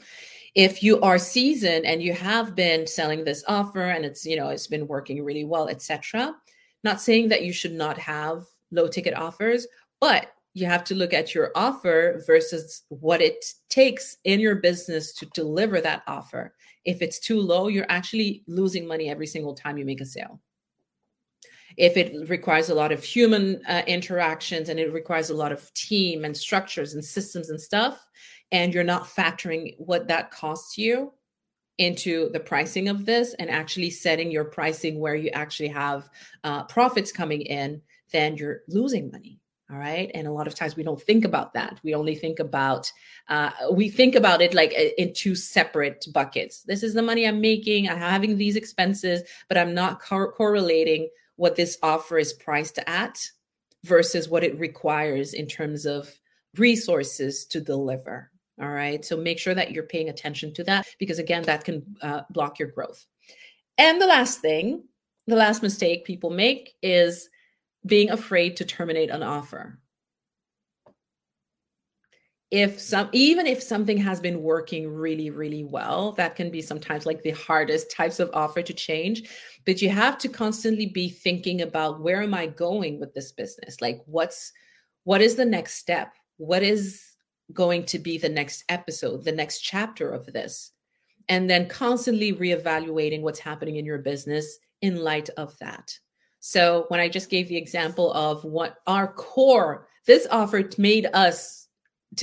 if 0.55 0.83
you 0.83 0.99
are 1.01 1.17
seasoned 1.17 1.85
and 1.85 2.03
you 2.03 2.11
have 2.11 2.55
been 2.55 2.85
selling 2.85 3.23
this 3.23 3.43
offer 3.47 3.91
and 3.91 4.03
it's 4.03 4.25
you 4.25 4.35
know 4.35 4.49
it's 4.49 4.67
been 4.67 4.87
working 4.87 5.23
really 5.23 5.45
well 5.45 5.67
etc 5.69 6.35
not 6.83 6.99
saying 6.99 7.29
that 7.29 7.43
you 7.43 7.53
should 7.53 7.73
not 7.73 7.97
have 7.97 8.45
low 8.71 8.87
ticket 8.87 9.13
offers 9.13 9.67
but 9.99 10.31
you 10.53 10.65
have 10.65 10.83
to 10.83 10.95
look 10.95 11.13
at 11.13 11.33
your 11.33 11.51
offer 11.55 12.21
versus 12.27 12.83
what 12.89 13.21
it 13.21 13.45
takes 13.69 14.17
in 14.25 14.39
your 14.39 14.55
business 14.55 15.13
to 15.13 15.25
deliver 15.27 15.79
that 15.79 16.03
offer. 16.07 16.53
If 16.83 17.01
it's 17.01 17.19
too 17.19 17.39
low, 17.39 17.67
you're 17.67 17.85
actually 17.89 18.43
losing 18.47 18.85
money 18.85 19.09
every 19.09 19.27
single 19.27 19.53
time 19.53 19.77
you 19.77 19.85
make 19.85 20.01
a 20.01 20.05
sale. 20.05 20.41
If 21.77 21.97
it 21.97 22.29
requires 22.29 22.69
a 22.69 22.75
lot 22.75 22.91
of 22.91 23.03
human 23.03 23.61
uh, 23.67 23.83
interactions 23.87 24.69
and 24.69 24.79
it 24.79 24.93
requires 24.93 25.29
a 25.29 25.35
lot 25.35 25.51
of 25.51 25.73
team 25.73 26.25
and 26.25 26.35
structures 26.35 26.93
and 26.93 27.03
systems 27.03 27.49
and 27.49 27.59
stuff, 27.59 28.05
and 28.51 28.73
you're 28.73 28.83
not 28.83 29.03
factoring 29.03 29.75
what 29.77 30.07
that 30.07 30.31
costs 30.31 30.77
you 30.77 31.13
into 31.77 32.29
the 32.31 32.39
pricing 32.39 32.89
of 32.89 33.05
this 33.05 33.33
and 33.35 33.49
actually 33.49 33.89
setting 33.89 34.29
your 34.29 34.45
pricing 34.45 34.99
where 34.99 35.15
you 35.15 35.29
actually 35.31 35.69
have 35.69 36.09
uh, 36.43 36.63
profits 36.65 37.11
coming 37.11 37.41
in, 37.41 37.81
then 38.11 38.35
you're 38.35 38.61
losing 38.67 39.09
money 39.11 39.39
all 39.71 39.77
right? 39.77 40.11
And 40.13 40.27
a 40.27 40.31
lot 40.31 40.47
of 40.47 40.55
times 40.55 40.75
we 40.75 40.83
don't 40.83 41.01
think 41.01 41.23
about 41.23 41.53
that. 41.53 41.79
We 41.81 41.95
only 41.95 42.15
think 42.15 42.39
about 42.39 42.91
uh, 43.29 43.51
we 43.71 43.89
think 43.89 44.15
about 44.15 44.41
it 44.41 44.53
like 44.53 44.73
in 44.73 45.13
two 45.13 45.33
separate 45.33 46.05
buckets. 46.13 46.63
This 46.63 46.83
is 46.83 46.93
the 46.93 47.01
money 47.01 47.27
i'm 47.27 47.41
making 47.41 47.89
i'm 47.89 47.97
having 47.97 48.37
these 48.37 48.55
expenses 48.55 49.21
but 49.47 49.57
i'm 49.57 49.73
not 49.73 50.01
cor- 50.01 50.31
correlating 50.33 51.09
what 51.35 51.55
this 51.55 51.77
offer 51.81 52.17
is 52.17 52.33
priced 52.33 52.79
at 52.87 53.19
versus 53.83 54.29
what 54.29 54.43
it 54.43 54.59
requires 54.59 55.33
in 55.33 55.47
terms 55.47 55.85
of 55.85 56.09
resources 56.57 57.45
to 57.45 57.61
deliver 57.61 58.31
all 58.61 58.69
right? 58.69 59.03
So 59.03 59.17
make 59.17 59.39
sure 59.39 59.55
that 59.55 59.71
you're 59.71 59.83
paying 59.83 60.09
attention 60.09 60.53
to 60.53 60.63
that 60.65 60.85
because 60.99 61.19
again 61.19 61.43
that 61.43 61.63
can 61.63 61.83
uh, 62.01 62.21
block 62.29 62.59
your 62.59 62.69
growth. 62.69 63.05
And 63.77 63.99
the 63.99 64.07
last 64.07 64.39
thing 64.39 64.83
the 65.27 65.35
last 65.35 65.61
mistake 65.61 66.03
people 66.05 66.29
make 66.29 66.73
is 66.81 67.29
being 67.85 68.09
afraid 68.09 68.57
to 68.57 68.65
terminate 68.65 69.09
an 69.09 69.23
offer 69.23 69.79
if 72.51 72.81
some 72.81 73.09
even 73.13 73.47
if 73.47 73.63
something 73.63 73.97
has 73.97 74.19
been 74.19 74.43
working 74.43 74.93
really 74.93 75.29
really 75.29 75.63
well 75.63 76.11
that 76.11 76.35
can 76.35 76.51
be 76.51 76.61
sometimes 76.61 77.05
like 77.05 77.21
the 77.23 77.31
hardest 77.31 77.89
types 77.89 78.19
of 78.19 78.29
offer 78.33 78.61
to 78.61 78.73
change. 78.73 79.29
But 79.65 79.81
you 79.81 79.89
have 79.89 80.17
to 80.19 80.27
constantly 80.27 80.87
be 80.87 81.09
thinking 81.09 81.61
about 81.61 82.01
where 82.01 82.21
am 82.21 82.33
i 82.33 82.47
going 82.47 82.99
with 82.99 83.13
this 83.13 83.31
business? 83.31 83.81
Like 83.81 84.01
what's 84.05 84.51
what 85.03 85.21
is 85.21 85.35
the 85.35 85.45
next 85.45 85.75
step? 85.75 86.13
What 86.37 86.61
is 86.61 87.03
going 87.53 87.85
to 87.85 87.99
be 87.99 88.17
the 88.17 88.29
next 88.29 88.65
episode 88.69 89.23
the 89.23 89.31
next 89.31 89.61
chapter 89.61 90.11
of 90.11 90.25
this? 90.25 90.71
And 91.29 91.49
then 91.49 91.69
constantly 91.69 92.33
reevaluating 92.33 93.21
what's 93.21 93.39
happening 93.39 93.77
in 93.77 93.85
your 93.85 93.99
business 93.99 94.57
in 94.81 94.97
light 94.97 95.29
of 95.37 95.57
that. 95.59 95.97
So 96.41 96.85
when 96.89 96.99
I 96.99 97.07
just 97.07 97.29
gave 97.29 97.47
the 97.47 97.55
example 97.55 98.11
of 98.13 98.43
what 98.43 98.77
our 98.87 99.13
core, 99.13 99.87
this 100.07 100.27
offer 100.31 100.67
made 100.77 101.07
us 101.13 101.60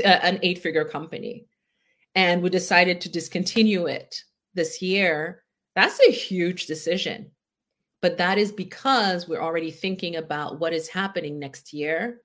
uh, 0.04 0.08
an 0.08 0.38
eight 0.42 0.58
figure 0.58 0.84
company 0.84 1.46
and 2.14 2.42
we 2.42 2.50
decided 2.50 3.00
to 3.00 3.08
discontinue 3.08 3.86
it 3.86 4.22
this 4.54 4.82
year. 4.82 5.44
That's 5.74 6.00
a 6.00 6.12
huge 6.12 6.66
decision. 6.66 7.30
But 8.00 8.18
that 8.18 8.38
is 8.38 8.52
because 8.52 9.28
we're 9.28 9.42
already 9.42 9.70
thinking 9.70 10.16
about 10.16 10.60
what 10.60 10.72
is 10.72 10.88
happening 10.88 11.38
next 11.38 11.72
year 11.72 12.20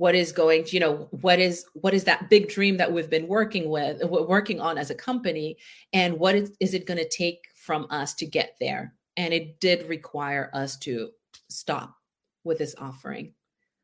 what 0.00 0.14
is 0.14 0.32
going 0.32 0.64
to 0.64 0.70
you 0.70 0.80
know 0.80 1.08
what 1.10 1.38
is 1.38 1.66
what 1.74 1.92
is 1.92 2.04
that 2.04 2.30
big 2.30 2.48
dream 2.48 2.78
that 2.78 2.90
we've 2.90 3.10
been 3.10 3.28
working 3.28 3.68
with 3.68 4.02
we're 4.04 4.26
working 4.26 4.58
on 4.58 4.78
as 4.78 4.88
a 4.88 4.94
company 4.94 5.58
and 5.92 6.18
what 6.18 6.34
is, 6.34 6.56
is 6.58 6.72
it 6.72 6.86
going 6.86 6.96
to 6.96 7.08
take 7.10 7.48
from 7.54 7.86
us 7.90 8.14
to 8.14 8.24
get 8.24 8.56
there 8.60 8.94
and 9.18 9.34
it 9.34 9.60
did 9.60 9.86
require 9.90 10.50
us 10.54 10.78
to 10.78 11.10
stop 11.50 11.94
with 12.44 12.56
this 12.56 12.74
offering 12.78 13.34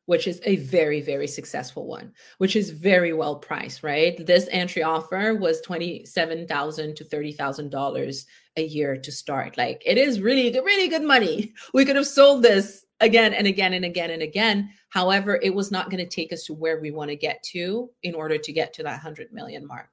which 0.07 0.25
is 0.25 0.41
a 0.43 0.55
very 0.55 0.99
very 0.99 1.27
successful 1.27 1.85
one 1.85 2.11
which 2.39 2.55
is 2.55 2.71
very 2.71 3.13
well 3.13 3.35
priced 3.35 3.83
right? 3.83 4.25
This 4.25 4.49
entry 4.51 4.81
offer 4.81 5.35
was 5.35 5.61
27000 5.61 6.95
to 6.95 7.05
$30000 7.05 8.25
a 8.55 8.63
year 8.63 8.97
to 8.97 9.11
start. 9.11 9.57
Like 9.57 9.83
it 9.85 9.97
is 9.97 10.19
really 10.19 10.51
really 10.59 10.87
good 10.87 11.03
money. 11.03 11.53
We 11.73 11.85
could 11.85 11.95
have 11.95 12.07
sold 12.07 12.41
this 12.41 12.85
again 12.99 13.33
and 13.33 13.45
again 13.45 13.73
and 13.73 13.85
again 13.85 14.09
and 14.09 14.23
again. 14.23 14.69
However 14.89 15.39
it 15.43 15.53
was 15.53 15.71
not 15.71 15.91
going 15.91 16.03
to 16.03 16.15
take 16.15 16.33
us 16.33 16.43
to 16.45 16.53
where 16.53 16.79
we 16.79 16.91
want 16.91 17.11
to 17.11 17.15
get 17.15 17.43
to 17.51 17.89
in 18.01 18.15
order 18.15 18.37
to 18.37 18.51
get 18.51 18.73
to 18.73 18.83
that 18.83 19.03
100 19.03 19.31
million 19.31 19.67
mark. 19.67 19.89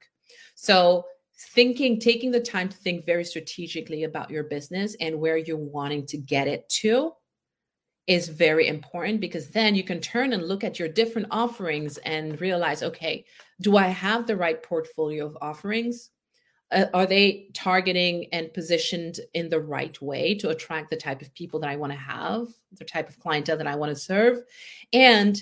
So 0.55 1.05
thinking 1.37 1.99
taking 1.99 2.31
the 2.31 2.41
time 2.41 2.69
to 2.69 2.77
think 2.77 3.05
very 3.05 3.25
strategically 3.25 4.05
about 4.05 4.31
your 4.31 4.45
business 4.45 4.97
and 5.01 5.21
where 5.21 5.37
you're 5.37 5.57
wanting 5.57 6.07
to 6.07 6.17
get 6.17 6.47
it 6.47 6.69
to 6.69 7.13
is 8.07 8.29
very 8.29 8.67
important 8.67 9.21
because 9.21 9.49
then 9.49 9.75
you 9.75 9.83
can 9.83 10.01
turn 10.01 10.33
and 10.33 10.47
look 10.47 10.63
at 10.63 10.79
your 10.79 10.89
different 10.89 11.27
offerings 11.31 11.97
and 11.99 12.41
realize 12.41 12.83
okay 12.83 13.25
do 13.61 13.77
i 13.77 13.87
have 13.87 14.27
the 14.27 14.37
right 14.37 14.63
portfolio 14.63 15.25
of 15.25 15.39
offerings 15.41 16.11
uh, 16.75 16.87
are 16.93 17.07
they 17.07 17.49
targeting 17.55 18.27
and 18.33 18.53
positioned 18.53 19.21
in 19.35 19.49
the 19.49 19.61
right 19.61 20.01
way 20.03 20.35
to 20.35 20.49
attract 20.49 20.91
the 20.91 20.97
type 20.97 21.23
of 21.23 21.33
people 21.35 21.61
that 21.61 21.71
I 21.71 21.77
want 21.77 21.93
to 21.93 21.99
have, 21.99 22.49
the 22.73 22.85
type 22.85 23.09
of 23.09 23.19
clientele 23.21 23.59
that 23.59 23.67
I 23.67 23.77
want 23.77 23.91
to 23.91 24.01
serve? 24.01 24.39
And 24.93 25.41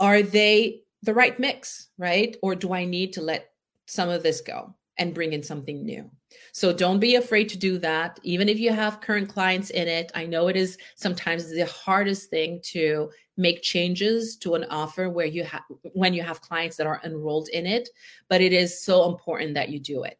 are 0.00 0.22
they 0.22 0.82
the 1.02 1.14
right 1.14 1.38
mix, 1.38 1.88
right? 1.98 2.36
Or 2.42 2.54
do 2.54 2.72
I 2.72 2.84
need 2.84 3.12
to 3.14 3.20
let 3.20 3.50
some 3.86 4.08
of 4.08 4.22
this 4.22 4.40
go 4.40 4.74
and 4.96 5.14
bring 5.14 5.32
in 5.32 5.42
something 5.42 5.84
new? 5.84 6.10
So 6.52 6.72
don't 6.72 7.00
be 7.00 7.16
afraid 7.16 7.48
to 7.50 7.58
do 7.58 7.78
that. 7.78 8.20
Even 8.22 8.48
if 8.48 8.58
you 8.58 8.72
have 8.72 9.00
current 9.00 9.28
clients 9.28 9.70
in 9.70 9.88
it, 9.88 10.12
I 10.14 10.26
know 10.26 10.48
it 10.48 10.56
is 10.56 10.78
sometimes 10.94 11.50
the 11.50 11.66
hardest 11.66 12.30
thing 12.30 12.60
to 12.64 13.10
make 13.36 13.62
changes 13.62 14.36
to 14.36 14.54
an 14.54 14.64
offer 14.70 15.10
where 15.10 15.26
you 15.26 15.44
have 15.44 15.62
when 15.92 16.14
you 16.14 16.22
have 16.22 16.40
clients 16.40 16.76
that 16.76 16.86
are 16.86 17.00
enrolled 17.04 17.48
in 17.48 17.66
it, 17.66 17.88
but 18.28 18.40
it 18.40 18.52
is 18.52 18.80
so 18.80 19.08
important 19.10 19.54
that 19.54 19.68
you 19.68 19.80
do 19.80 20.04
it. 20.04 20.18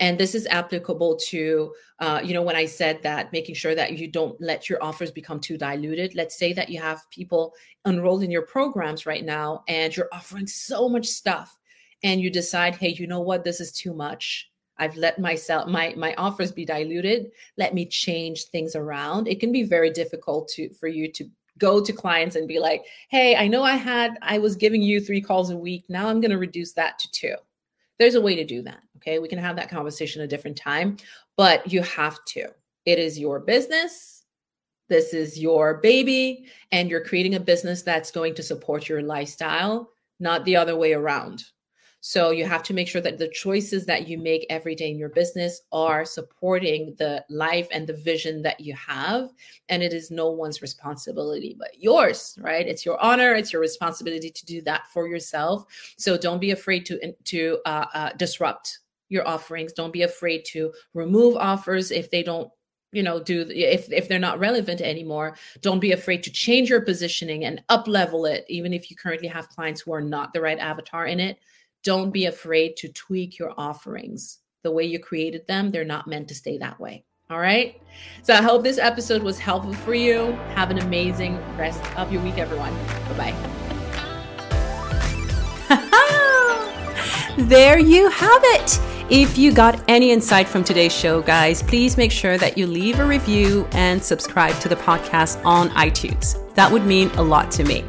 And 0.00 0.18
this 0.18 0.34
is 0.34 0.46
applicable 0.46 1.16
to 1.28 1.74
uh, 2.00 2.20
you 2.24 2.34
know 2.34 2.42
when 2.42 2.56
i 2.56 2.64
said 2.64 3.02
that 3.02 3.32
making 3.32 3.54
sure 3.54 3.74
that 3.74 3.98
you 3.98 4.08
don't 4.08 4.40
let 4.40 4.68
your 4.68 4.82
offers 4.82 5.10
become 5.10 5.40
too 5.40 5.58
diluted. 5.58 6.14
Let's 6.14 6.36
say 6.36 6.52
that 6.54 6.70
you 6.70 6.80
have 6.80 7.08
people 7.10 7.54
enrolled 7.86 8.22
in 8.22 8.30
your 8.30 8.46
programs 8.46 9.06
right 9.06 9.24
now 9.24 9.62
and 9.68 9.94
you're 9.96 10.08
offering 10.12 10.46
so 10.46 10.88
much 10.88 11.06
stuff 11.06 11.56
and 12.02 12.20
you 12.20 12.30
decide 12.30 12.74
hey 12.74 12.88
you 12.88 13.06
know 13.06 13.20
what? 13.20 13.44
This 13.44 13.60
is 13.60 13.72
too 13.72 13.94
much 13.94 14.49
i've 14.80 14.96
let 14.96 15.18
myself 15.18 15.68
my 15.68 15.94
my 15.96 16.12
offers 16.14 16.50
be 16.50 16.64
diluted 16.64 17.30
let 17.56 17.72
me 17.74 17.86
change 17.86 18.44
things 18.46 18.74
around 18.74 19.28
it 19.28 19.38
can 19.38 19.52
be 19.52 19.62
very 19.62 19.90
difficult 19.90 20.48
to 20.48 20.68
for 20.74 20.88
you 20.88 21.10
to 21.10 21.24
go 21.58 21.82
to 21.84 21.92
clients 21.92 22.36
and 22.36 22.48
be 22.48 22.58
like 22.58 22.84
hey 23.10 23.36
i 23.36 23.46
know 23.46 23.62
i 23.62 23.76
had 23.76 24.18
i 24.22 24.38
was 24.38 24.56
giving 24.56 24.82
you 24.82 25.00
three 25.00 25.20
calls 25.20 25.50
a 25.50 25.56
week 25.56 25.84
now 25.88 26.08
i'm 26.08 26.20
going 26.20 26.30
to 26.30 26.38
reduce 26.38 26.72
that 26.72 26.98
to 26.98 27.08
two 27.12 27.34
there's 28.00 28.14
a 28.14 28.20
way 28.20 28.34
to 28.34 28.44
do 28.44 28.62
that. 28.62 28.80
Okay. 28.96 29.18
We 29.18 29.28
can 29.28 29.38
have 29.38 29.56
that 29.56 29.70
conversation 29.70 30.22
a 30.22 30.26
different 30.26 30.56
time, 30.56 30.96
but 31.36 31.70
you 31.70 31.82
have 31.82 32.24
to. 32.28 32.48
It 32.86 32.98
is 32.98 33.18
your 33.18 33.38
business. 33.38 34.24
This 34.88 35.12
is 35.12 35.38
your 35.38 35.74
baby, 35.74 36.46
and 36.72 36.90
you're 36.90 37.04
creating 37.04 37.36
a 37.36 37.40
business 37.40 37.82
that's 37.82 38.10
going 38.10 38.34
to 38.34 38.42
support 38.42 38.88
your 38.88 39.02
lifestyle, 39.02 39.90
not 40.18 40.44
the 40.44 40.56
other 40.56 40.76
way 40.76 40.94
around. 40.94 41.44
So 42.00 42.30
you 42.30 42.46
have 42.46 42.62
to 42.64 42.74
make 42.74 42.88
sure 42.88 43.02
that 43.02 43.18
the 43.18 43.28
choices 43.28 43.84
that 43.86 44.08
you 44.08 44.16
make 44.16 44.46
every 44.48 44.74
day 44.74 44.90
in 44.90 44.98
your 44.98 45.10
business 45.10 45.62
are 45.70 46.04
supporting 46.04 46.94
the 46.98 47.24
life 47.28 47.68
and 47.72 47.86
the 47.86 47.92
vision 47.92 48.40
that 48.42 48.60
you 48.60 48.74
have. 48.74 49.30
And 49.68 49.82
it 49.82 49.92
is 49.92 50.10
no 50.10 50.30
one's 50.30 50.62
responsibility 50.62 51.56
but 51.58 51.78
yours, 51.78 52.38
right? 52.40 52.66
It's 52.66 52.86
your 52.86 52.98
honor, 53.02 53.34
it's 53.34 53.52
your 53.52 53.60
responsibility 53.60 54.30
to 54.30 54.46
do 54.46 54.62
that 54.62 54.86
for 54.92 55.08
yourself. 55.08 55.66
So 55.98 56.16
don't 56.16 56.40
be 56.40 56.52
afraid 56.52 56.86
to 56.86 57.12
to 57.12 57.58
uh, 57.66 57.86
uh, 57.92 58.10
disrupt 58.16 58.78
your 59.10 59.28
offerings. 59.28 59.74
Don't 59.74 59.92
be 59.92 60.02
afraid 60.02 60.44
to 60.46 60.72
remove 60.94 61.36
offers 61.36 61.90
if 61.90 62.10
they 62.10 62.22
don't 62.22 62.50
you 62.92 63.02
know 63.02 63.22
do 63.22 63.46
if 63.50 63.92
if 63.92 64.08
they're 64.08 64.18
not 64.18 64.40
relevant 64.40 64.80
anymore 64.80 65.36
don't 65.60 65.78
be 65.78 65.92
afraid 65.92 66.24
to 66.24 66.30
change 66.30 66.68
your 66.68 66.80
positioning 66.80 67.44
and 67.44 67.62
up 67.68 67.86
level 67.86 68.26
it 68.26 68.44
even 68.48 68.72
if 68.72 68.90
you 68.90 68.96
currently 68.96 69.28
have 69.28 69.48
clients 69.48 69.80
who 69.80 69.92
are 69.92 70.00
not 70.00 70.32
the 70.32 70.40
right 70.40 70.58
avatar 70.58 71.06
in 71.06 71.20
it 71.20 71.38
don't 71.84 72.10
be 72.10 72.26
afraid 72.26 72.76
to 72.78 72.92
tweak 72.92 73.38
your 73.38 73.52
offerings. 73.56 74.38
The 74.62 74.70
way 74.70 74.84
you 74.84 74.98
created 74.98 75.46
them, 75.46 75.70
they're 75.70 75.84
not 75.84 76.06
meant 76.06 76.28
to 76.28 76.34
stay 76.34 76.58
that 76.58 76.78
way. 76.78 77.04
All 77.30 77.38
right. 77.38 77.80
So 78.22 78.34
I 78.34 78.42
hope 78.42 78.64
this 78.64 78.78
episode 78.78 79.22
was 79.22 79.38
helpful 79.38 79.72
for 79.72 79.94
you. 79.94 80.32
Have 80.54 80.70
an 80.70 80.78
amazing 80.78 81.38
rest 81.56 81.80
of 81.96 82.12
your 82.12 82.22
week, 82.22 82.38
everyone. 82.38 82.74
Bye 83.16 83.32
bye. 83.32 83.56
there 87.38 87.78
you 87.78 88.10
have 88.10 88.42
it. 88.42 88.80
If 89.10 89.38
you 89.38 89.52
got 89.52 89.82
any 89.88 90.10
insight 90.12 90.48
from 90.48 90.64
today's 90.64 90.92
show, 90.92 91.22
guys, 91.22 91.62
please 91.62 91.96
make 91.96 92.12
sure 92.12 92.36
that 92.38 92.58
you 92.58 92.66
leave 92.66 93.00
a 93.00 93.04
review 93.04 93.66
and 93.72 94.02
subscribe 94.02 94.58
to 94.60 94.68
the 94.68 94.76
podcast 94.76 95.44
on 95.44 95.70
iTunes. 95.70 96.36
That 96.54 96.70
would 96.70 96.84
mean 96.84 97.10
a 97.10 97.22
lot 97.22 97.50
to 97.52 97.64
me. 97.64 97.84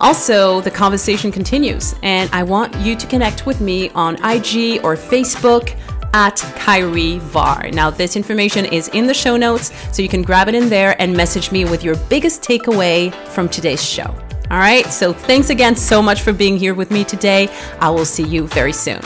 Also, 0.00 0.60
the 0.60 0.70
conversation 0.70 1.32
continues, 1.32 1.94
and 2.02 2.30
I 2.32 2.44
want 2.44 2.74
you 2.76 2.94
to 2.94 3.06
connect 3.06 3.46
with 3.46 3.60
me 3.60 3.90
on 3.90 4.14
IG 4.16 4.84
or 4.84 4.96
Facebook 4.96 5.76
at 6.14 6.36
Khairy 6.36 7.18
Varre. 7.18 7.70
Now, 7.72 7.90
this 7.90 8.16
information 8.16 8.64
is 8.64 8.88
in 8.88 9.06
the 9.06 9.14
show 9.14 9.36
notes, 9.36 9.72
so 9.92 10.00
you 10.00 10.08
can 10.08 10.22
grab 10.22 10.48
it 10.48 10.54
in 10.54 10.68
there 10.68 11.00
and 11.00 11.16
message 11.16 11.50
me 11.50 11.64
with 11.64 11.82
your 11.82 11.96
biggest 12.08 12.42
takeaway 12.42 13.12
from 13.28 13.48
today's 13.48 13.84
show. 13.84 14.14
All 14.50 14.58
right, 14.58 14.86
so 14.86 15.12
thanks 15.12 15.50
again 15.50 15.76
so 15.76 16.00
much 16.00 16.22
for 16.22 16.32
being 16.32 16.56
here 16.56 16.74
with 16.74 16.90
me 16.90 17.04
today. 17.04 17.48
I 17.80 17.90
will 17.90 18.06
see 18.06 18.24
you 18.24 18.46
very 18.46 18.72
soon. 18.72 19.00